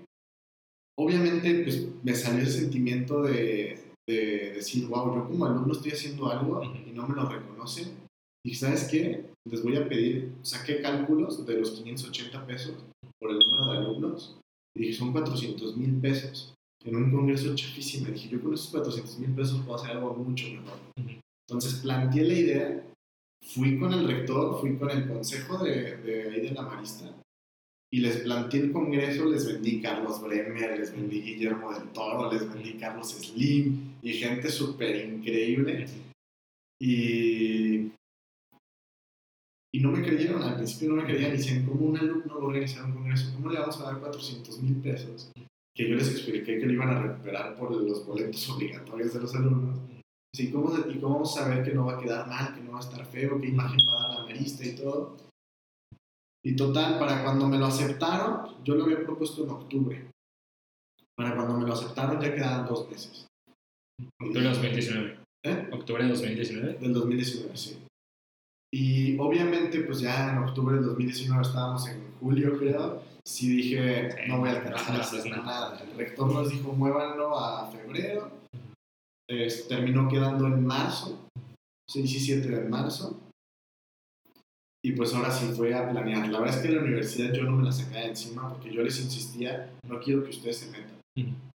[0.98, 3.78] Obviamente, pues me salió el sentimiento de,
[4.10, 7.90] de decir, wow, yo como alumno estoy haciendo algo y no me lo reconocen.
[8.44, 9.26] Y ¿sabes qué?
[9.48, 12.84] Les voy a pedir, saqué cálculos de los 580 pesos
[13.20, 14.40] por el número de alumnos
[14.76, 16.55] y dije, son 400 mil pesos
[16.86, 18.08] en un congreso chafísimo.
[18.10, 20.80] Y dije, yo con esos 400 mil pesos puedo hacer algo mucho mejor.
[21.48, 22.84] Entonces planteé la idea,
[23.42, 27.14] fui con el rector, fui con el consejo de, de ahí de la Marista
[27.96, 32.52] y les planteé el congreso, les vendí Carlos Bremer, les vendí Guillermo del Toro, les
[32.52, 35.88] vendí Carlos Slim y gente súper increíble.
[36.78, 37.92] Y,
[39.74, 42.48] y no me creyeron, al principio no me creían, decían, ¿cómo un alumno va a
[42.48, 43.32] organizar un congreso?
[43.34, 45.32] ¿Cómo le vamos a dar 400 mil pesos?
[45.76, 49.36] Que yo les expliqué que lo iban a recuperar por los boletos obligatorios de los
[49.36, 49.80] alumnos.
[50.34, 52.74] Sí, ¿cómo, ¿Y cómo vamos a saber que no va a quedar mal, que no
[52.74, 55.18] va a estar feo, qué imagen va a dar la marista y todo?
[56.44, 60.12] Y total, para cuando me lo aceptaron, yo lo había propuesto en octubre.
[61.16, 63.28] Para cuando me lo aceptaron ya quedaban dos meses.
[64.20, 65.20] Octubre de 2019.
[65.44, 65.70] ¿Eh?
[65.72, 66.74] Octubre de 2019.
[66.80, 67.78] Del 2019, sí.
[68.74, 73.02] Y obviamente, pues ya en octubre del 2019 estábamos en julio, creo.
[73.28, 75.80] Sí dije, Sí, no voy a alcanzar no nada.
[75.82, 78.32] El rector nos dijo, muévanlo a febrero.
[79.68, 81.28] Terminó quedando en marzo,
[81.90, 83.20] 6 y 7 de marzo.
[84.84, 86.28] Y pues ahora sí fue a planear.
[86.30, 88.84] La verdad es que la universidad yo no me la sacaba de encima porque yo
[88.84, 91.00] les insistía, no quiero que ustedes se metan.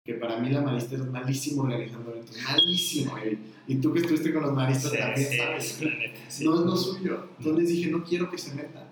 [0.04, 3.18] Que para mí la marista es malísimo organizando eventos, malísimo.
[3.18, 5.82] Y, y tú que estuviste con los maristas Sí, también sí, sabes.
[5.82, 6.44] la neta, sí.
[6.44, 7.28] No es lo suyo.
[7.38, 8.85] Entonces les dije, no quiero que se metan.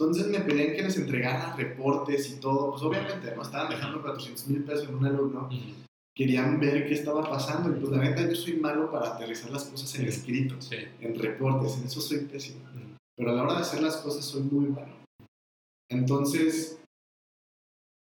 [0.00, 2.70] Entonces me pedían que les entregara reportes y todo.
[2.70, 3.42] Pues obviamente, ¿no?
[3.42, 5.46] Estaban dejando 400 mil pesos en un alumno.
[5.46, 5.58] Ujú.
[6.16, 7.70] Querían ver qué estaba pasando.
[7.70, 10.76] Y pues la neta, yo soy malo para aterrizar las cosas en escritos, Sí.
[11.00, 11.76] en reportes.
[11.78, 12.60] En eso soy pésimo.
[12.64, 12.96] Ujú.
[13.16, 14.94] Pero a la hora de hacer las cosas soy muy bueno.
[15.90, 16.78] Entonces,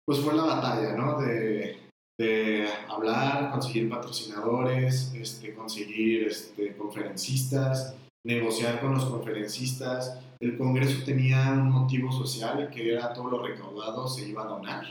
[0.07, 1.21] pues fue la batalla, ¿no?
[1.21, 1.79] De,
[2.19, 10.19] de hablar, conseguir patrocinadores, este, conseguir este, conferencistas, negociar con los conferencistas.
[10.41, 14.85] El Congreso tenía un motivo social que era todo lo recaudado se iba a donar.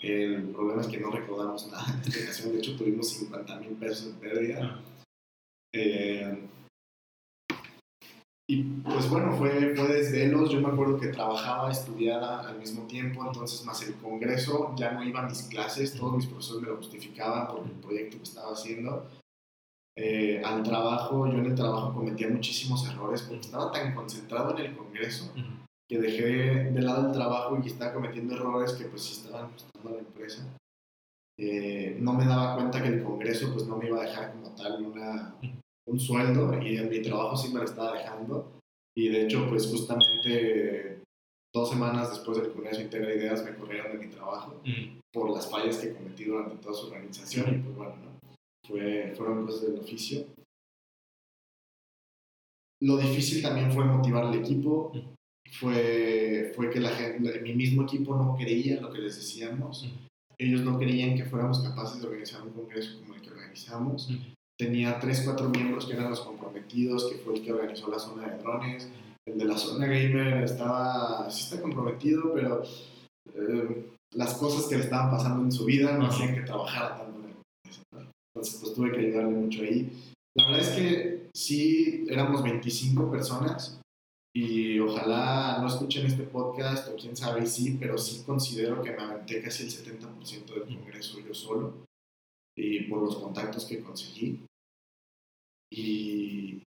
[0.00, 2.52] El problema es que no recaudamos nada en esta ocasión.
[2.52, 4.80] De hecho, tuvimos 50 mil pesos en pérdida.
[5.74, 6.48] Eh,
[8.48, 10.50] y pues bueno, fue, fue desvelos.
[10.50, 15.04] Yo me acuerdo que trabajaba, estudiaba al mismo tiempo, entonces más el congreso, ya no
[15.04, 18.52] iba a mis clases, todos mis profesores me lo justificaban por el proyecto que estaba
[18.52, 19.08] haciendo.
[19.96, 24.64] Eh, al trabajo, yo en el trabajo cometía muchísimos errores porque estaba tan concentrado en
[24.64, 25.32] el congreso
[25.88, 29.90] que dejé de lado el trabajo y estaba cometiendo errores que pues sí estaban costando
[29.90, 30.46] a la empresa.
[31.38, 34.54] Eh, no me daba cuenta que el Congreso pues no me iba a dejar como
[34.54, 35.34] tal una,
[35.86, 38.52] un sueldo y en mi trabajo sí me lo estaba dejando.
[38.96, 41.02] Y de hecho pues justamente
[41.54, 44.62] dos semanas después del Congreso Integra Ideas me corrieron de mi trabajo
[45.12, 48.11] por las fallas que cometí durante toda su organización y pues bueno, ¿no?
[48.66, 50.26] Fue, fueron cosas del oficio.
[52.80, 54.92] Lo difícil también fue motivar al equipo,
[55.52, 59.84] fue, fue que la gente, mi mismo equipo no creía en lo que les decíamos,
[59.84, 59.94] Ujú.
[60.38, 64.10] ellos no creían que fuéramos capaces de organizar un congreso como el que organizamos.
[64.10, 64.34] Ujú.
[64.58, 68.28] Tenía tres, cuatro miembros que eran los comprometidos, que fue el que organizó la zona
[68.28, 68.88] de drones.
[69.26, 72.62] El de la zona gamer estaba, sí está comprometido, pero
[73.34, 77.20] eh, las cosas que le estaban pasando en su vida no hacían que trabajara tanto
[77.20, 78.10] en el congreso, ¿no?
[78.74, 79.90] Tuve que ayudarle mucho ahí.
[80.34, 83.80] La verdad es que sí, éramos 25 personas
[84.34, 89.02] y ojalá no escuchen este podcast o quién sabe sí, pero sí considero que me
[89.02, 91.84] aventé casi el 70% del congreso yo solo
[92.56, 94.44] y por los contactos que conseguí.
[95.70, 96.62] Y,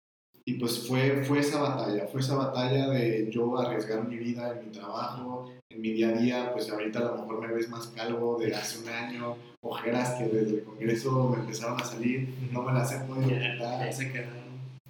[0.44, 4.66] y pues fue, fue esa batalla, fue esa batalla de yo arriesgar mi vida en
[4.66, 7.88] mi trabajo, en mi día a día, pues ahorita a lo mejor me ves más
[7.88, 12.62] calvo de hace un año, ojeras que desde el Congreso me empezaron a salir, no
[12.62, 13.82] me las he podido quitar.
[13.82, 14.44] Ahí se quedaron.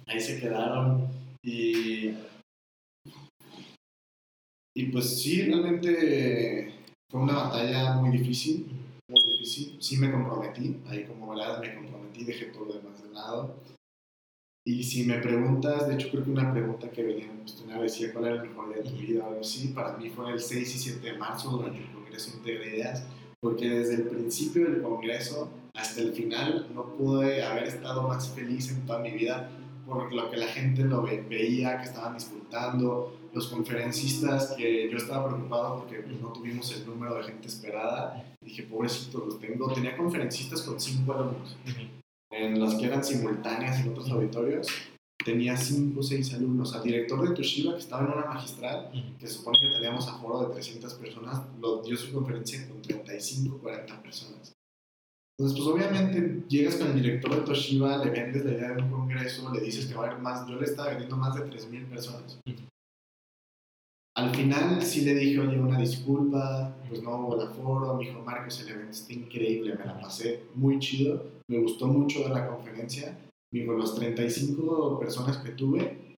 [0.07, 1.07] Ahí se quedaron
[1.43, 2.13] y...
[4.73, 6.73] Y pues sí, realmente
[7.09, 8.67] fue una batalla muy difícil,
[9.09, 9.77] muy difícil.
[9.81, 13.59] Sí me comprometí, ahí como verás me comprometí, dejé todo lo demás de lado.
[14.65, 17.93] Y si me preguntas, de hecho creo que una pregunta que venía pues, una vez
[17.93, 20.31] decía cuál era el mejor día de tu vida o algo así, para mí fue
[20.31, 23.03] el 6 y 7 de marzo durante el Congreso Integra Ideas,
[23.41, 28.69] porque desde el principio del Congreso hasta el final no pude haber estado más feliz
[28.69, 29.49] en toda mi vida
[29.85, 34.97] por lo que la gente lo ve- veía, que estaban disfrutando, los conferencistas que yo
[34.97, 38.23] estaba preocupado porque pues, no tuvimos el número de gente esperada.
[38.41, 39.73] Dije, pobrecito, los tengo.
[39.73, 41.57] Tenía conferencistas con cinco alumnos
[42.31, 44.67] en las que eran simultáneas en otros auditorios,
[45.23, 46.73] tenía 5 o 6 alumnos.
[46.75, 50.47] Al director de Toshiba, que estaba en una magistral, que se supone que teníamos aforo
[50.47, 54.53] de 300 personas, lo dio su conferencia con 35 40 personas.
[55.37, 58.91] Entonces, pues obviamente llegas con el director de Toshiba, le vendes la idea de un
[58.91, 61.89] congreso, le dices que va a haber más, yo le estaba vendiendo más de 3.000
[61.89, 62.39] personas.
[64.15, 68.21] Al final sí le dije, oye, una disculpa, pues no hubo el aforo, me dijo,
[68.21, 73.17] Marcos, el evento está increíble, me la pasé muy chido, me gustó mucho la conferencia,
[73.51, 76.15] me dijo, los 35 personas que tuve,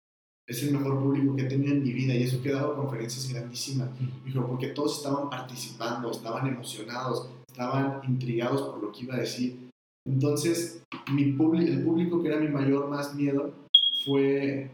[0.48, 2.76] es el mejor público que he tenido en mi vida y eso que he dado
[2.76, 3.90] conferencias grandísimas.
[4.26, 9.70] Dijo, porque todos estaban participando, estaban emocionados, estaban intrigados por lo que iba a decir.
[10.06, 13.54] Entonces, mi el público que era mi mayor más miedo
[14.04, 14.70] fue,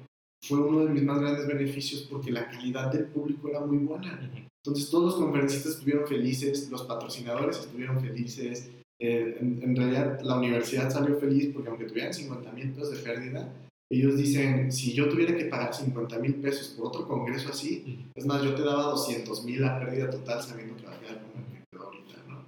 [0.47, 4.19] fue uno de mis más grandes beneficios porque la calidad del público era muy buena.
[4.63, 10.37] Entonces todos los conferencistas estuvieron felices, los patrocinadores estuvieron felices, eh, en, en realidad la
[10.37, 13.49] universidad salió feliz porque aunque tuvieran 50 mil pesos de pérdida,
[13.91, 18.25] ellos dicen, si yo tuviera que pagar 50 mil pesos por otro congreso así, es
[18.25, 21.43] más, yo te daba 200 mil a pérdida total sabiendo que va a quedar como
[21.43, 22.45] el que ahorita, ¿no?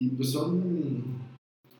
[0.00, 1.30] Y pues son...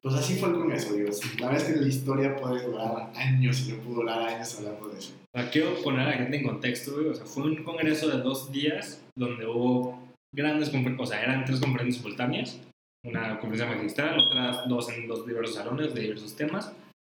[0.02, 1.10] Pues así fue el congreso, digo.
[1.40, 4.88] La verdad es que la historia puede durar años y no pudo durar años hablando
[4.88, 5.12] de eso.
[5.52, 7.08] Quiero poner a la gente en contexto, güey.
[7.08, 9.98] O sea, fue un congreso de dos días donde hubo
[10.34, 12.58] grandes o sea, eran tres conferencias simultáneas.
[13.04, 16.74] Una conferencia magistral, otras dos en dos diversos salones de diversos temas.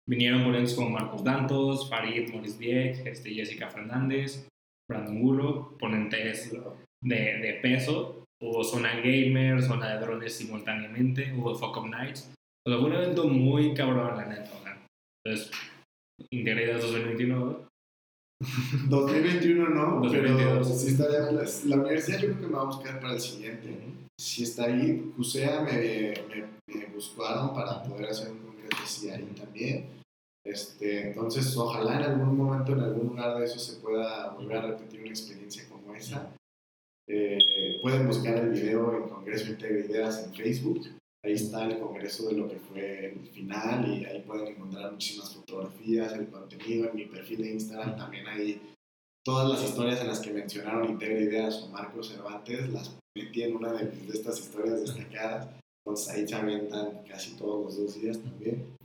[0.07, 4.47] Vinieron ponentes como Marcos Dantos, Farid Moris Dieck, este, Jessica Fernández,
[4.89, 6.51] Brandon Gulo, ponentes
[7.01, 8.25] de, de peso.
[8.41, 12.33] Hubo zona gamer, zona de drones simultáneamente, hubo Fuck Up Nights.
[12.65, 14.51] O sea, fue un evento muy cabrón, la neta.
[15.25, 15.51] Entonces,
[16.31, 17.69] Integridad 2021,
[18.89, 20.51] 2021 no, 2022.
[20.51, 23.19] pero sí estaría, la, la universidad yo creo que me va a buscar para el
[23.19, 23.77] siguiente.
[24.23, 29.86] Si está ahí, CUSEA me, me, me buscaron para poder hacer un congreso ahí también.
[30.45, 34.67] Este, entonces, ojalá en algún momento, en algún lugar de eso, se pueda volver a
[34.67, 36.33] repetir una experiencia como esa.
[37.05, 40.88] Eh, pueden buscar el video en Congreso Integra Ideas en Facebook.
[41.25, 45.36] Ahí está el congreso de lo que fue el final y ahí pueden encontrar muchísimas
[45.36, 46.89] fotografías, el contenido.
[46.89, 48.62] En mi perfil de Instagram también hay
[49.25, 53.73] todas las historias en las que mencionaron Integra Ideas o Marcos Cervantes, las en una
[53.73, 55.47] de, de estas historias destacadas.
[55.86, 58.76] Entonces ahí se aventan casi todos los dos días también.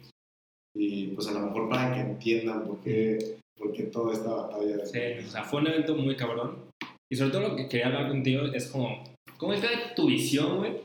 [0.74, 4.84] Y pues a lo mejor para que entiendan por qué, por qué toda esta batalla
[4.86, 6.68] Sí, o sea, fue un evento muy cabrón.
[7.10, 9.02] Y sobre todo lo que quería hablar contigo es como,
[9.38, 10.76] ¿cómo es que tu visión, güey,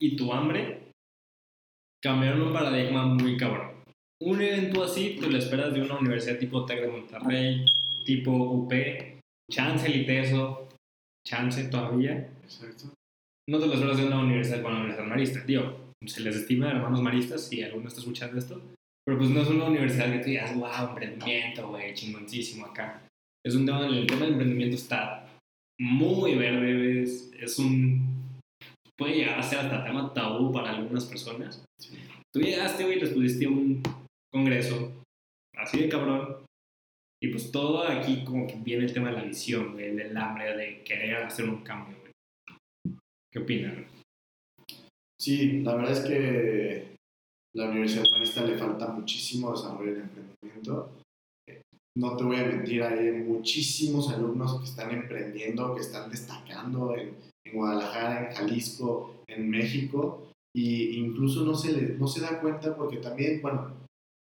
[0.00, 0.92] y tu hambre
[2.02, 3.72] cambiaron un paradigma muy cabrón?
[4.20, 7.64] Un evento así, tú lo esperas de una universidad tipo TEC de Monterrey,
[8.04, 8.72] tipo UP,
[9.50, 10.68] chance el ITESO,
[11.26, 12.30] chance todavía.
[12.42, 12.94] Exacto.
[13.48, 15.92] No te lo esperas de una universidad con una universidad marista, tío.
[16.06, 18.60] Se les estima hermanos maristas si alguno está escuchando esto.
[19.04, 23.02] Pero pues no es una universidad que tú digas, wow, emprendimiento, güey, chingoncísimo acá.
[23.44, 25.26] Es un tema, el tema del emprendimiento está
[25.80, 28.38] muy verde, es, es un...
[28.96, 31.64] Puede llegar a ser hasta tema tabú para algunas personas.
[32.32, 33.82] Tú llegaste, güey, les pusiste un
[34.32, 35.02] congreso
[35.56, 36.41] así de cabrón.
[37.22, 40.56] Y pues todo aquí como que viene el tema de la visión, güey, del hambre,
[40.56, 42.96] de querer hacer un cambio, güey.
[43.32, 43.74] ¿Qué opinas?
[43.74, 43.86] güey?
[45.20, 46.96] Sí, la verdad es que
[47.54, 50.90] la Universidad Marista le falta muchísimo desarrollo en emprendimiento.
[51.96, 57.14] No te voy a mentir, hay muchísimos alumnos que están emprendiendo, que están destacando en,
[57.44, 62.74] en Guadalajara, en Jalisco, en México, y incluso no se, le, no se da cuenta
[62.74, 63.81] porque también, bueno,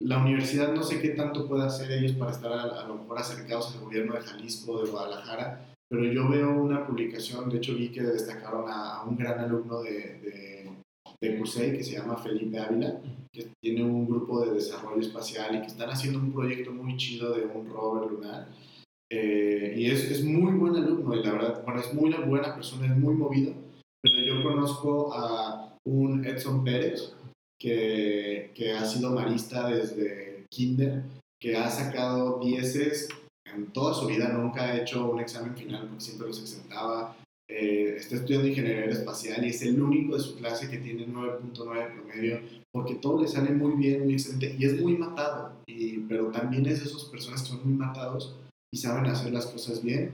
[0.01, 3.75] la universidad no sé qué tanto puede hacer ellos para estar a, lo mejor acercados
[3.75, 8.03] al gobierno de Jalisco de Guadalajara, pero yo veo una publicación, de hecho vi que
[8.03, 10.71] destacaron a, un gran alumno de, de,
[11.21, 13.01] de que se llama Felipe Ávila,
[13.33, 17.35] que tiene un grupo de desarrollo espacial y que están haciendo un proyecto muy chido
[17.35, 18.49] de un rover lunar.
[19.11, 22.87] Eh, y es, es, muy buen alumno y la verdad, bueno, es muy buena persona,
[22.87, 23.55] es muy movido,
[24.03, 27.16] pero yo conozco a un Edson Pérez
[27.59, 31.03] que, que ha sido marista desde kinder,
[31.41, 33.09] que ha sacado dieces.
[33.45, 37.17] En toda su vida, nunca ha hecho un examen final porque siempre los exentaba,
[37.49, 41.95] eh, está estudiando ingeniería espacial y es el único de su clase que tiene 9.9
[41.95, 42.41] promedio
[42.77, 46.67] porque todo le sale muy bien, muy excelente y es muy matado, y, pero también
[46.67, 48.37] es de esas personas que son muy matados
[48.71, 50.13] y saben hacer las cosas bien.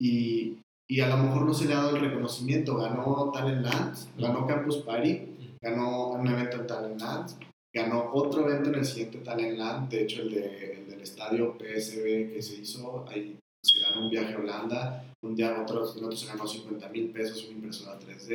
[0.00, 0.56] Y,
[0.88, 4.46] y a lo mejor no se le ha dado el reconocimiento, ganó Talent Land, ganó
[4.46, 5.20] Campus Party,
[5.62, 7.30] ganó un evento en Talent Land,
[7.74, 11.56] ganó otro evento en el siguiente Talent Land, de hecho el, de, el del estadio
[11.58, 16.04] PSB que se hizo, ahí se ganó un viaje a Holanda, un día otro, el
[16.04, 18.32] otro se ganó 50 mil pesos una impresora 3D,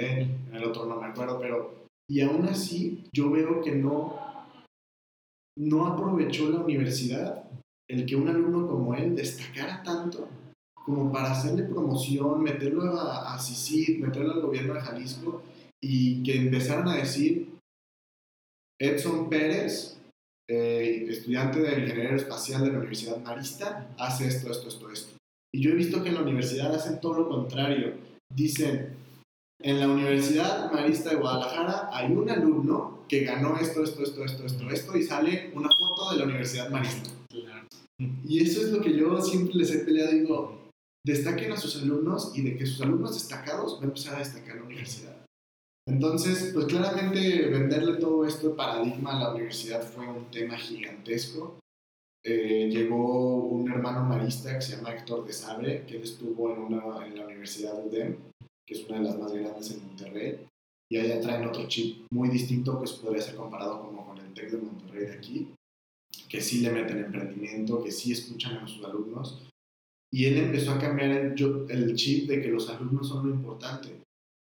[0.50, 4.20] en el otro no me acuerdo, pero y aún así yo veo que no,
[5.58, 7.44] no aprovechó la universidad
[7.90, 10.28] el que un alumno como él destacara tanto
[10.74, 15.42] como para hacerle promoción, meterlo a, a CICID, meterlo al gobierno de Jalisco
[15.88, 17.48] y que empezaran a decir
[18.80, 20.00] Edson Pérez,
[20.50, 25.18] eh, estudiante de ingeniería espacial de la Universidad Marista, hace esto, esto, esto, esto.
[25.54, 27.94] Y yo he visto que en la universidad hacen todo lo contrario.
[28.34, 28.96] Dicen,
[29.62, 34.46] en la Universidad Marista de Guadalajara hay un alumno que ganó esto, esto, esto, esto,
[34.46, 37.12] esto, esto, y sale una foto de la Universidad Marista.
[38.28, 40.70] Y eso es lo que yo siempre les he peleado, digo,
[41.06, 44.56] destaquen a sus alumnos y de que sus alumnos destacados va a empezar a destacar
[44.56, 45.15] la universidad.
[45.88, 51.60] Entonces, pues claramente venderle todo esto paradigma a la universidad fue un tema gigantesco.
[52.24, 56.60] Eh, llegó un hermano marista que se llama Héctor de Sabre, que él estuvo en,
[56.60, 58.18] una, en la Universidad UDEM,
[58.66, 60.40] que es una de las más grandes en Monterrey,
[60.90, 64.52] y allá traen otro chip muy distinto que podría ser comparado como con el TEC
[64.52, 65.54] de Monterrey de aquí,
[66.28, 69.48] que sí le meten emprendimiento, que sí escuchan a sus alumnos,
[70.12, 74.05] y él empezó a cambiar el chip de que los alumnos son lo importante.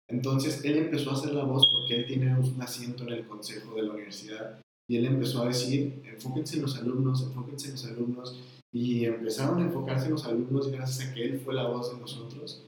[0.09, 3.75] Entonces él empezó a hacer la voz porque él tiene un asiento en el consejo
[3.75, 7.85] de la universidad y él empezó a decir, enfóquense en los alumnos, enfóquense en los
[7.85, 8.39] alumnos,
[8.73, 11.99] y empezaron a enfocarse en los alumnos gracias a que él fue la voz de
[11.99, 12.65] nosotros.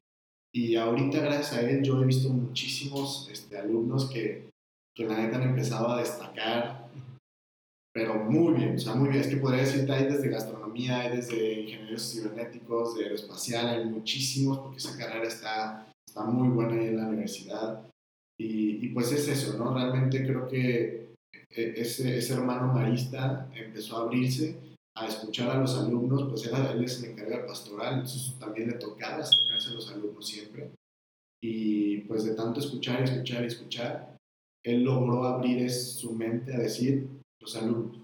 [0.54, 4.50] Y ahorita gracias a él yo he visto muchísimos este, alumnos que,
[4.96, 6.90] que la neta han empezado a destacar,
[7.94, 9.22] pero muy bien, o sea, muy bien.
[9.22, 14.60] Es que podría decirte, hay desde gastronomía, hay desde ingenieros cibernéticos, de aeroespacial, hay muchísimos,
[14.60, 17.86] porque esa carrera está, está muy buena ahí en la universidad.
[18.40, 19.74] Y, y pues es eso, ¿no?
[19.74, 21.14] Realmente creo que
[21.50, 24.58] e, ese, ese, hermano marista empezó a abrirse
[24.96, 28.76] a escuchar a los alumnos, pues él, él es el encargado pastoral, entonces también le
[28.76, 30.72] tocaba acercarse a los alumnos siempre.
[31.44, 34.18] Y pues de tanto escuchar, escuchar, escuchar,
[34.64, 37.08] él logró abrir su mente a decir
[37.40, 38.02] los alumnos.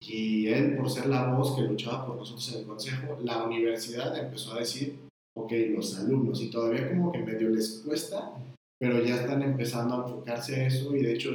[0.00, 4.16] Y él, por ser la voz que luchaba por nosotros en el consejo, la universidad
[4.18, 4.98] empezó a decir,
[5.44, 8.32] ok, los alumnos, y todavía como que medio les cuesta,
[8.78, 11.30] pero ya están empezando a enfocarse a eso y de hecho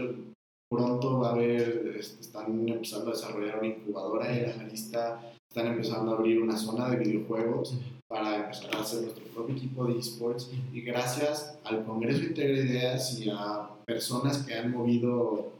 [0.69, 6.11] pronto va a haber, están empezando a desarrollar una incubadora en la lista, están empezando
[6.11, 7.77] a abrir una zona de videojuegos
[8.07, 13.19] para empezar a hacer nuestro propio equipo de esports y gracias al Congreso Integra Ideas
[13.19, 15.51] y a personas que han movido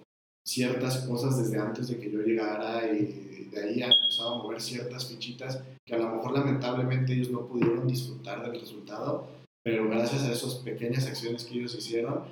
[0.46, 4.62] ciertas cosas desde antes de que yo llegara y de ahí han empezado a mover
[4.62, 9.28] ciertas fichitas que a lo mejor lamentablemente ellos no pudieron disfrutar del resultado,
[9.64, 12.24] pero gracias a esas pequeñas acciones que ellos hicieron,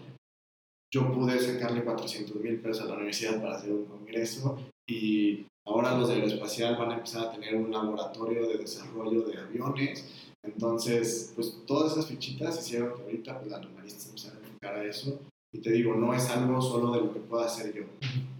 [0.93, 5.97] yo pude sacarle 400 mil pesos a la universidad para hacer un congreso y ahora
[5.97, 10.05] los de aeroespacial van a empezar a tener un laboratorio de desarrollo de aviones.
[10.43, 14.75] Entonces, pues todas esas fichitas hicieron que ahorita pues, la normalista se empezara a enfocar
[14.75, 15.19] a eso.
[15.53, 17.83] Y te digo, no es algo solo de lo que pueda hacer yo,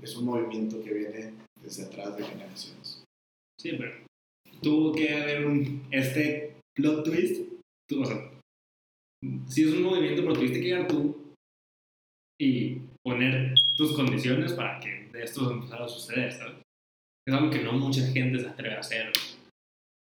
[0.01, 3.03] es un movimiento que viene desde atrás de generaciones.
[3.59, 3.91] Sí, pero
[4.62, 7.47] tuvo que haber un, este plot twist,
[7.88, 8.32] tú, o sea,
[9.47, 11.36] si es un movimiento, pero tuviste que llegar tú
[12.39, 16.55] y poner tus condiciones para que esto empezara a suceder, ¿sabes?
[17.28, 19.12] Es algo que no mucha gente se atreve a hacer.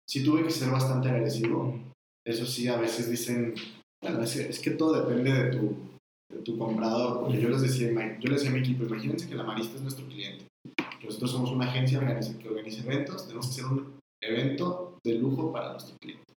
[0.08, 1.80] Sí tuve que ser bastante agresivo.
[2.26, 3.54] Eso sí, a veces dicen,
[4.02, 5.78] bueno, es que, todo depende de tu,
[6.32, 7.22] de tu comprador.
[7.22, 7.90] Porque yo les, decía,
[8.20, 10.46] yo les decía a mi equipo, imagínense que la Marista es nuestro cliente.
[11.06, 15.72] Nosotros somos una agencia que organiza eventos, tenemos que hacer un evento de lujo para
[15.72, 16.34] nuestro cliente.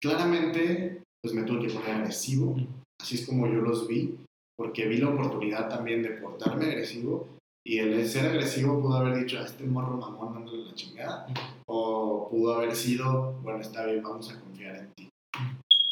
[0.00, 2.56] Claramente, pues me tuve que poner agresivo
[3.00, 4.18] Así es como yo los vi,
[4.56, 7.28] porque vi la oportunidad también de portarme agresivo
[7.64, 11.26] y el ser agresivo pudo haber dicho a este morro mamón dándole la chingada
[11.66, 15.10] o pudo haber sido, bueno, está bien, vamos a confiar en ti.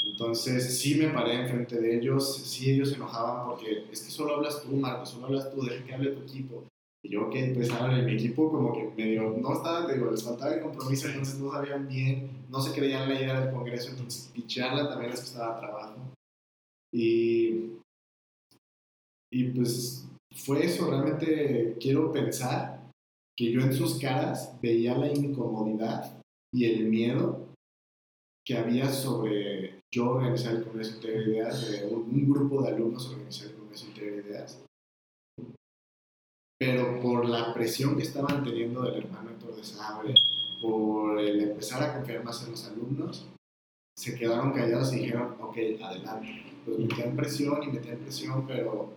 [0.05, 4.37] Entonces sí me paré enfrente de ellos, sí ellos se enojaban porque es que solo
[4.37, 6.65] hablas tú, Marcos, solo hablas tú, deja que hable tu equipo.
[7.07, 10.25] Y yo, que pues ahora en mi equipo como que medio, no estaba, digo, les
[10.25, 14.29] faltaba el compromiso, entonces no sabían bien, no se creían la idea del Congreso, entonces
[14.35, 16.01] picharla también les costaba trabajo.
[16.93, 17.77] Y,
[19.31, 22.91] y pues fue eso, realmente quiero pensar
[23.37, 26.21] que yo en sus caras veía la incomodidad
[26.53, 27.47] y el miedo
[28.45, 33.09] que había sobre yo organizar el Congreso de Ideas, de un, un, grupo de alumnos
[33.11, 34.66] organizar el Congreso de Ideas,
[36.59, 40.15] pero por la presión que estaban teniendo del hermano Héctor de Sabre,
[40.61, 43.27] por el empezar a confiar más en los alumnos,
[43.97, 46.45] se quedaron callados y dijeron, ok, adelante.
[46.65, 48.91] Pues metían presión y metían presión, pero,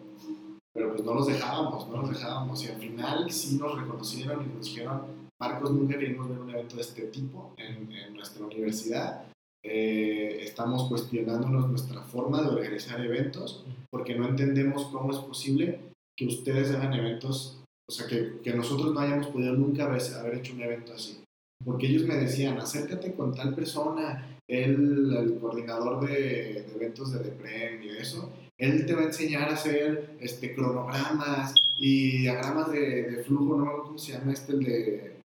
[0.74, 2.64] pero pues no los dejábamos, no los dejábamos.
[2.64, 5.01] Y al final sí nos reconocieron y nos dijeron,
[5.39, 9.26] Marcos, nunca queríamos ver un evento de este tipo en, en nuestra universidad.
[9.64, 15.89] Eh, estamos cuestionándonos nuestra forma de organizar eventos porque no entendemos cómo es posible
[16.20, 20.36] que ustedes hagan eventos, o sea, que, que nosotros no hayamos podido nunca haber, haber,
[20.36, 21.24] hecho un evento así.
[21.64, 27.20] Porque ellos me decían, acércate con tal persona, él, el coordinador de, de eventos de
[27.20, 33.04] Deprem y eso, él te va a enseñar a hacer este, cronogramas y diagramas de,
[33.12, 35.22] de flujo, no me acuerdo cómo se llama este, el de,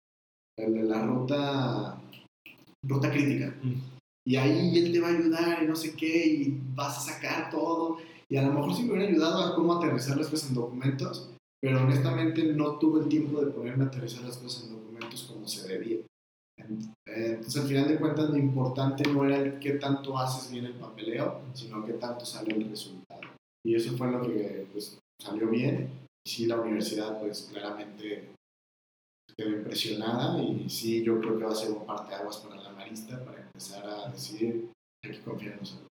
[0.58, 2.02] el de la ruta,
[2.86, 3.54] ruta crítica.
[3.62, 3.74] Mm.
[4.26, 7.50] Y ahí él te va a ayudar y no sé qué, y vas a sacar
[7.50, 7.96] todo.
[8.32, 11.28] Y a lo mejor sí me hubiera ayudado a cómo aterrizar las cosas en documentos,
[11.60, 15.46] pero honestamente no tuve el tiempo de ponerme a aterrizar las cosas en documentos como
[15.46, 15.98] se debía.
[17.04, 20.72] Entonces, al final de cuentas, lo importante no era el qué tanto haces bien el
[20.72, 23.20] papeleo, sino qué tanto sale el resultado.
[23.66, 25.90] Y eso fue lo que pues, salió bien.
[26.24, 28.30] Y sí, la universidad, pues claramente
[29.36, 30.42] quedó impresionada.
[30.42, 33.86] Y sí, yo creo que va a ser un parteaguas para la marista para empezar
[33.86, 34.70] a decir
[35.04, 35.91] hay que confiar en nosotros.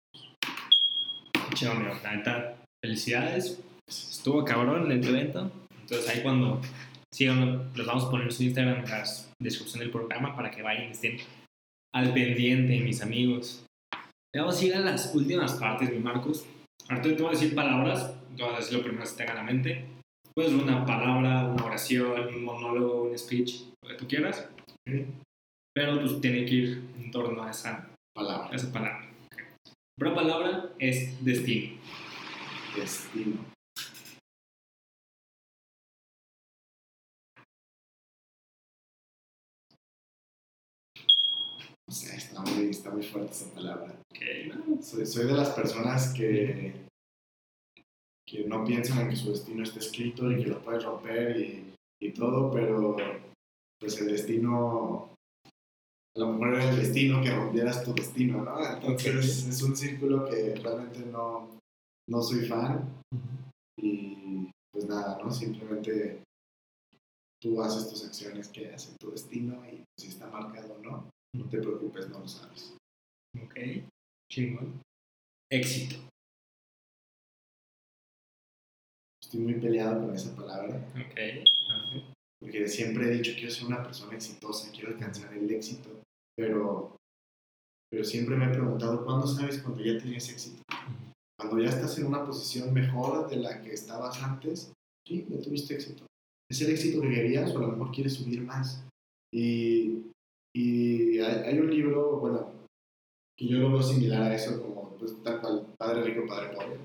[1.58, 1.96] Chido, amigo.
[2.04, 3.60] La neta, felicidades.
[3.88, 5.52] Estuvo cabrón el evento.
[5.82, 6.62] Entonces, ahí cuando
[7.12, 9.04] sigan, los vamos a poner en su Instagram en la
[9.40, 11.18] descripción del programa para que vayan y estén
[11.96, 13.66] al pendiente, mis amigos.
[14.36, 16.46] Vamos a ir a las últimas partes, mi Marcos.
[16.90, 19.38] Ahorita te voy a decir palabras, te a decir lo primero que se tenga en
[19.38, 19.86] la mente.
[20.36, 24.48] Puedes una palabra, una oración, un monólogo, un speech, lo que tú quieras.
[25.74, 28.56] Pero pues tiene que ir en torno a esa palabra.
[28.56, 29.07] Esa palabra.
[29.98, 31.76] Primera palabra es destino.
[32.76, 33.46] Destino.
[41.88, 44.00] O sea, está muy, está muy fuerte esa palabra.
[44.12, 44.84] Okay, no.
[44.84, 46.76] soy, soy, de las personas que,
[48.28, 51.74] que no piensan en que su destino está escrito y que lo puedes romper y,
[52.00, 52.98] y todo, pero
[53.80, 55.17] pues el destino,
[56.18, 58.60] a lo mejor era el destino que rompieras tu destino, ¿no?
[58.60, 59.50] Entonces okay.
[59.50, 61.60] es un círculo que realmente no,
[62.10, 63.04] no soy fan
[63.80, 65.32] y pues nada, ¿no?
[65.32, 66.24] Simplemente
[67.40, 71.50] tú haces tus acciones que hacen tu destino y si está marcado o no, no
[71.50, 72.76] te preocupes, no lo sabes.
[73.40, 73.56] Ok,
[74.32, 74.82] chingón.
[75.52, 75.98] Éxito.
[79.22, 80.78] Estoy muy peleado con esa palabra.
[80.96, 81.20] Ok.
[82.40, 85.90] Porque siempre he dicho quiero ser una persona exitosa, quiero alcanzar el éxito,
[86.38, 86.96] pero,
[87.90, 90.62] pero siempre me he preguntado, ¿cuándo sabes cuando ya tienes éxito?
[91.40, 94.72] Cuando ya estás en una posición mejor de la que estabas antes,
[95.06, 96.06] sí, ya tuviste éxito.
[96.50, 98.86] ¿Es el éxito que querías o a lo mejor quieres subir más?
[99.34, 100.08] Y
[100.58, 102.52] y hay, hay, un libro, bueno,
[103.38, 106.80] que yo lo veo similar a eso, como pues, tal cual, Padre Rico, Padre Pobre.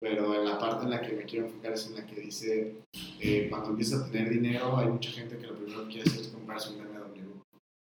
[0.00, 2.76] Pero en la parte en la que me quiero enfocar es en la que dice,
[3.20, 6.22] eh, cuando empiezas a tener dinero, hay mucha gente que lo primero que quiere hacer
[6.22, 6.89] es comprarse un BMW.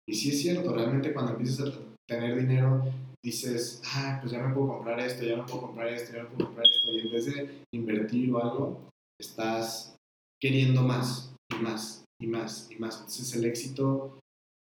[0.09, 1.79] Y sí es cierto, realmente cuando empiezas a
[2.09, 2.83] tener dinero,
[3.23, 6.31] dices, ah, pues ya me puedo comprar esto, ya me puedo comprar esto, ya me
[6.31, 6.91] puedo comprar esto.
[6.91, 8.91] Y en vez de invertir o algo,
[9.21, 9.97] estás
[10.41, 12.97] queriendo más y más y más y más.
[12.97, 14.19] Entonces el éxito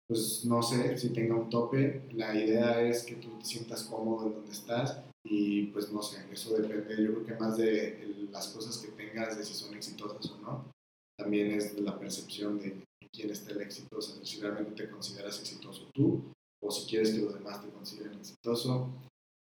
[0.08, 2.02] pues no sé si tenga un tope.
[2.12, 6.24] La idea es que tú te sientas cómodo en donde estás y pues no sé,
[6.32, 10.30] eso depende yo creo que más de las cosas que tengas, de si son exitosas
[10.30, 10.72] o no.
[11.18, 15.38] También es la percepción de quién está el éxito, o sea, si realmente te consideras
[15.40, 16.32] exitoso tú
[16.62, 18.90] o si quieres que los demás te consideren exitoso.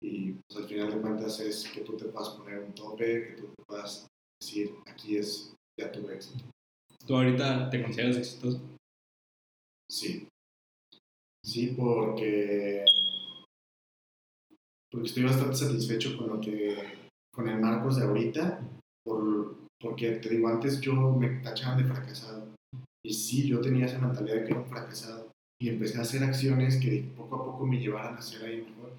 [0.01, 3.41] Y pues al final de cuentas es que tú te puedas poner un tope, que
[3.41, 4.07] tú te puedas
[4.39, 6.43] decir, aquí es ya tu éxito.
[7.05, 8.61] ¿Tú ahorita te consideras exitoso?
[9.89, 10.27] Sí,
[11.43, 12.85] Sí, porque,
[14.89, 18.61] porque estoy bastante satisfecho con lo que, con el Marcos de ahorita,
[19.03, 22.42] por, porque te digo, antes yo me tachaban de fracasado.
[23.05, 25.31] Y sí, yo tenía esa mentalidad de que era un fracasado.
[25.59, 28.97] Y empecé a hacer acciones que poco a poco me llevaran a ser ahí mejor.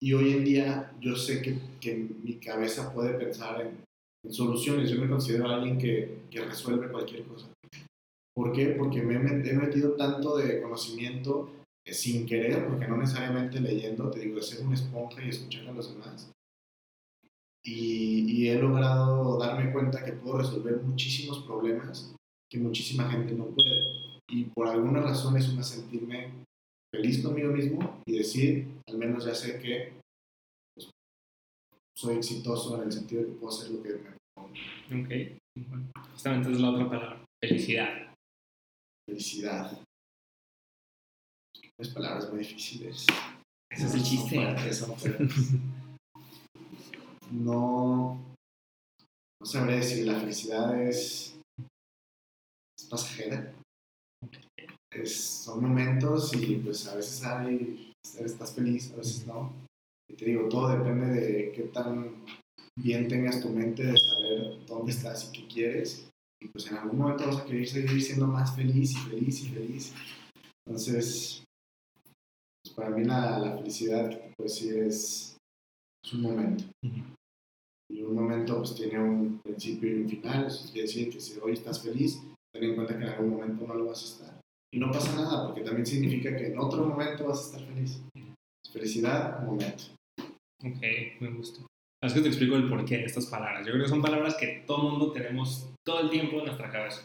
[0.00, 3.84] y hoy en día yo sé que, que mi cabeza puede pensar en,
[4.24, 4.90] en soluciones.
[4.90, 7.48] Yo me considero alguien que, que, resuelve cualquier cosa.
[8.34, 8.66] ¿Por qué?
[8.78, 11.50] Porque me he metido tanto de conocimiento
[11.84, 15.66] eh, sin querer, porque no necesariamente leyendo, te digo, de ser una esponja y escuchar
[15.68, 16.30] a los demás.
[17.64, 22.14] Y, y, he logrado darme cuenta que puedo resolver muchísimos problemas
[22.50, 23.80] que muchísima gente no puede.
[24.28, 26.32] Y por alguna razón es una sentirme
[26.94, 29.92] feliz conmigo mismo y decir, al menos ya sé que
[30.74, 30.90] pues,
[31.96, 34.54] soy exitoso en el sentido de que puedo hacer lo que me propongo.
[34.88, 38.14] Ok, justamente es la otra palabra, felicidad.
[39.08, 39.78] Felicidad.
[41.78, 43.06] Las palabras muy difíciles.
[43.70, 44.38] Ese es el chiste.
[47.30, 48.18] No,
[49.38, 51.37] no sabré decir, la felicidad es,
[52.88, 53.54] es pasajera
[55.06, 59.52] son momentos y pues a veces hay, estás feliz, a veces no.
[60.08, 62.24] Y te digo, todo depende de qué tan
[62.76, 66.08] bien tengas tu mente de saber dónde estás y qué quieres.
[66.40, 69.48] Y pues en algún momento vas a querer seguir siendo más feliz y feliz y
[69.48, 69.94] feliz.
[70.66, 71.44] Entonces,
[72.62, 75.36] pues para mí la, la felicidad pues sí es,
[76.04, 76.64] es un momento.
[77.90, 80.46] Y un momento pues tiene un principio y un final.
[80.46, 82.20] Eso quiere decir que si hoy estás feliz,
[82.58, 84.40] ten en cuenta que en algún momento no lo vas a estar.
[84.72, 88.02] Y no pasa nada, porque también significa que en otro momento vas a estar feliz.
[88.72, 89.84] Felicidad, momento.
[90.64, 90.82] Ok,
[91.20, 91.62] me gusta.
[92.02, 93.66] Es que te explico el porqué de estas palabras.
[93.66, 97.02] Yo creo que son palabras que todo mundo tenemos todo el tiempo en nuestra cabeza.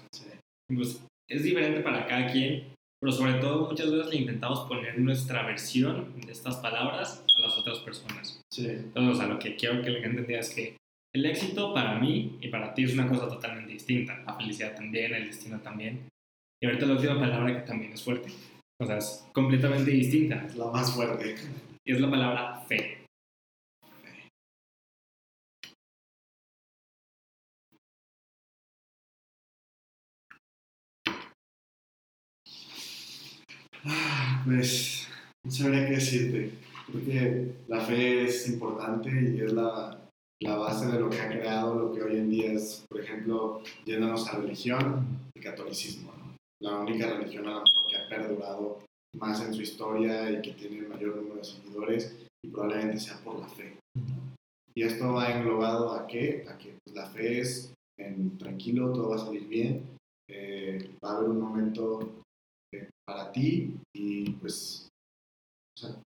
[0.68, 5.45] Pues, es diferente para cada quien, pero sobre todo muchas veces le intentamos poner nuestra
[5.45, 8.41] versión de estas palabras a las otras personas.
[8.51, 8.68] Sí.
[8.68, 10.78] Entonces, o sea, lo que quiero que la gente entienda es que
[11.14, 14.18] el éxito para mí y para ti es una cosa totalmente distinta.
[14.26, 16.09] La felicidad también, el destino también.
[16.59, 18.30] Y ahorita la última palabra que también es fuerte.
[18.82, 20.43] O sea, es completamente distinta.
[20.47, 21.36] Es la más fuerte.
[21.86, 23.05] Y es la palabra fe.
[34.45, 35.07] Pues
[35.45, 36.51] no sabría qué decirte.
[36.91, 40.03] Porque la fe es importante y es la,
[40.41, 43.61] la, base de lo que ha creado lo que hoy en día es, por ejemplo,
[43.86, 46.13] yéndonos a religión, el catolicismo
[46.63, 48.79] la única religión a lo mejor que ha perdurado
[49.17, 53.17] más en su historia y que tiene el mayor número de seguidores y probablemente sea
[53.23, 53.77] por la fe.
[54.73, 56.45] Y esto va englobado a qué?
[56.49, 59.97] A que pues, la fe es en tranquilo, todo va a salir bien,
[60.29, 62.23] eh, va a haber un momento
[62.73, 64.88] eh, para ti y pues
[65.77, 66.01] o sea,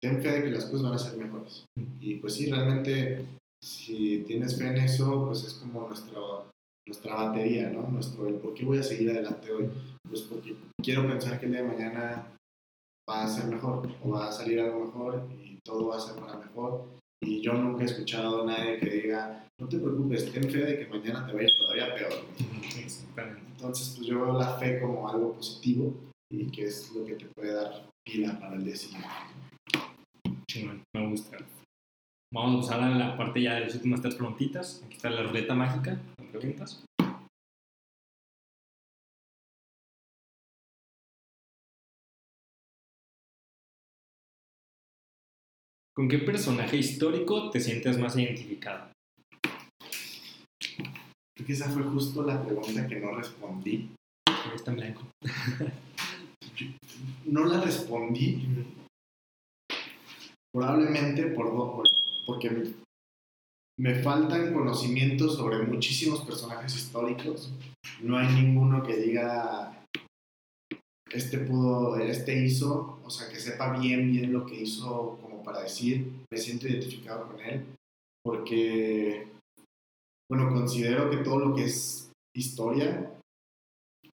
[0.00, 1.64] ten fe de que las cosas van a ser mejores.
[2.00, 3.24] Y pues sí, realmente
[3.62, 6.50] si tienes fe en eso, pues es como nuestro,
[6.86, 7.88] nuestra batería, ¿no?
[7.88, 9.70] Nuestro, el por qué voy a seguir adelante hoy
[10.08, 12.26] pues porque quiero pensar que el día de mañana
[13.08, 16.16] va a ser mejor o va a salir algo mejor y todo va a ser
[16.16, 16.86] para mejor.
[17.20, 20.78] Y yo nunca he escuchado a nadie que diga, no te preocupes, ten fe de
[20.78, 22.12] que mañana te va a ir todavía peor.
[23.50, 25.94] Entonces, pues yo veo la fe como algo positivo
[26.30, 29.08] y que es lo que te puede dar pila para el día siguiente.
[30.94, 31.38] me gusta.
[32.30, 34.82] Vamos a pasar a la parte ya de las últimas tres preguntitas.
[34.84, 35.98] Aquí está la ruleta mágica
[36.30, 36.84] preguntas.
[45.96, 48.92] ¿Con qué personaje histórico te sientes más identificado?
[51.34, 53.90] Creo que esa fue justo la pregunta que no respondí.
[54.54, 55.08] Está en blanco.
[57.24, 58.46] no la respondí.
[60.52, 61.88] Probablemente por,
[62.28, 62.74] porque
[63.80, 67.50] me faltan conocimientos sobre muchísimos personajes históricos.
[68.02, 69.86] No hay ninguno que diga
[71.10, 76.26] este pudo, este hizo, o sea, que sepa bien, bien lo que hizo para decir,
[76.30, 77.64] me siento identificado con él,
[78.22, 79.26] porque,
[80.30, 83.10] bueno, considero que todo lo que es historia,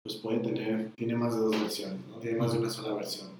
[0.03, 2.19] pues puede tener, tiene más de dos versiones, ¿no?
[2.19, 3.31] Tiene más de una sola versión.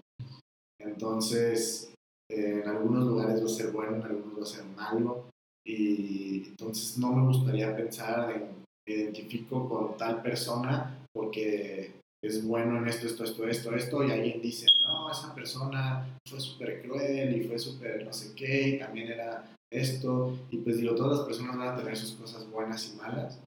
[0.80, 1.93] Entonces,
[2.30, 5.30] en algunos lugares va a ser bueno, en algunos va a ser malo,
[5.66, 11.92] y entonces no me gustaría pensar en me identifico con tal persona porque
[12.24, 16.40] es bueno en esto, esto, esto, esto, esto, y alguien dice, no, esa persona fue
[16.40, 20.96] súper cruel y fue súper no sé qué, y también era esto, y pues digo,
[20.96, 23.42] todas las personas van a tener sus cosas buenas y malas,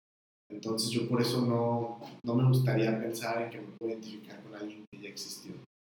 [0.50, 4.54] entonces yo por eso no, no me gustaría pensar en que me puedo identificar con
[4.54, 5.52] alguien que ya existió.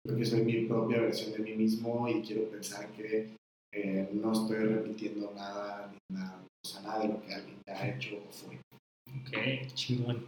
[0.08, 3.36] Creo que soy mi propia versión de mí mismo y quiero pensar que
[3.74, 7.74] eh, no estoy repitiendo nada, ni nada, o sea, nada de lo que alguien ya
[7.74, 8.56] ha hecho o fue.
[8.56, 10.26] Ok, chingón.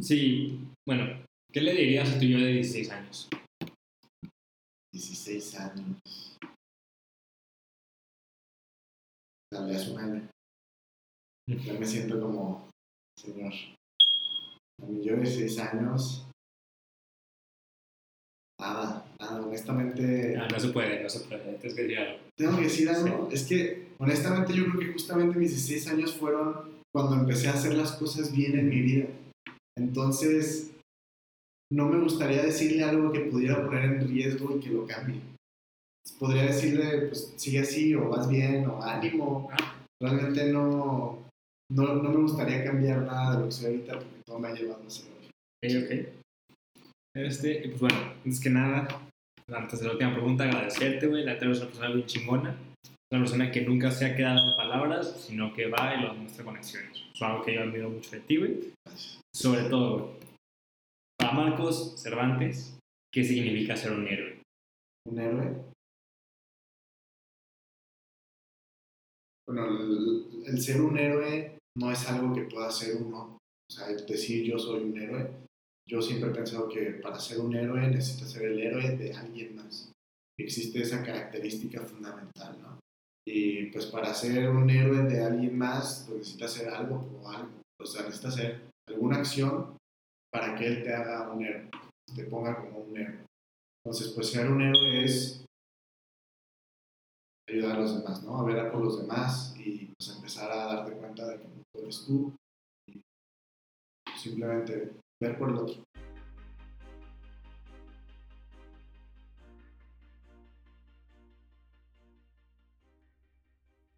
[0.00, 3.28] Sí, bueno, ¿qué le dirías a tu yo de 16 años?
[4.94, 5.98] 16 años.
[9.52, 10.28] Dale, hace un año.
[11.50, 12.66] Ya me siento como,
[13.18, 13.52] señor.
[14.80, 16.27] A mí yo de 6 años,
[18.60, 20.36] nada, nada, honestamente.
[20.36, 21.42] Ah, no se puede, no se puede.
[21.54, 22.18] Tienes que decir algo.
[22.36, 26.78] Tengo que decir algo, es que honestamente yo creo que justamente mis 16 años fueron
[26.92, 29.06] cuando empecé a hacer las cosas bien en mi vida.
[29.76, 30.70] Entonces,
[31.70, 35.20] no me gustaría decirle algo que pudiera poner en riesgo y que lo cambie.
[36.18, 39.50] Podría decirle, pues sigue así, o vas bien, o ánimo.
[40.00, 41.18] Realmente no,
[41.70, 44.54] no, no me gustaría cambiar nada de lo que soy ahorita porque todo me ha
[44.54, 45.28] llevado a ser hoy.
[45.64, 46.17] Ok, ok.
[47.18, 48.86] Este, y pues bueno, antes que nada,
[49.48, 51.24] antes de la última pregunta, agradecerte, güey.
[51.24, 52.56] La eres una persona bien chingona.
[53.10, 56.44] Una persona que nunca se ha quedado en palabras, sino que va y lo muestra
[56.44, 57.02] con acciones.
[57.12, 58.72] Es algo que yo admiro mucho de ti, güey.
[59.34, 60.18] Sobre todo, güey.
[61.18, 62.78] Para Marcos Cervantes,
[63.12, 64.40] ¿qué significa ser un héroe?
[65.06, 65.64] un héroe.
[69.46, 73.38] Bueno, el, el ser un héroe no es algo que pueda ser uno.
[73.70, 75.47] O sea, decir yo soy un héroe.
[75.88, 79.56] Yo siempre he pensado que para ser un héroe necesitas ser el héroe de alguien
[79.56, 79.90] más.
[80.38, 82.78] Existe esa característica fundamental, ¿no?
[83.26, 87.62] Y pues para ser un héroe de alguien más, pues necesitas hacer algo o algo.
[87.80, 89.78] O sea, necesitas hacer alguna acción
[90.30, 91.70] para que él te haga un héroe,
[92.14, 93.24] te ponga como un héroe.
[93.82, 95.44] Entonces, pues ser un héroe es
[97.48, 98.36] ayudar a los demás, ¿no?
[98.36, 101.82] A ver a por los demás y pues empezar a darte cuenta de que no
[101.82, 102.34] eres tú
[102.86, 103.00] y
[104.18, 105.88] simplemente por.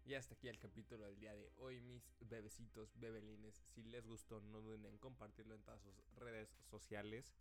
[0.05, 3.55] Y hasta aquí el capítulo del día de hoy, mis bebecitos, bebelines.
[3.73, 7.33] Si les gustó, no duden en compartirlo en todas sus redes sociales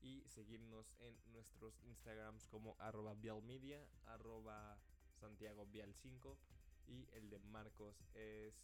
[0.00, 4.78] y seguirnos en nuestros Instagrams como arroba bialmedia, arroba
[5.18, 6.38] Santiago Vial 5
[6.86, 8.54] y el de Marcos es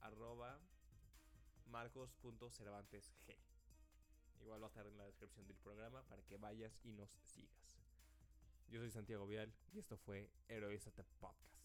[0.00, 0.60] arroba
[1.66, 3.10] marcos.cervantesg.
[4.40, 7.80] Igual va a estar en la descripción del programa para que vayas y nos sigas.
[8.68, 11.59] Yo soy Santiago Vial y esto fue Heroízate Podcast.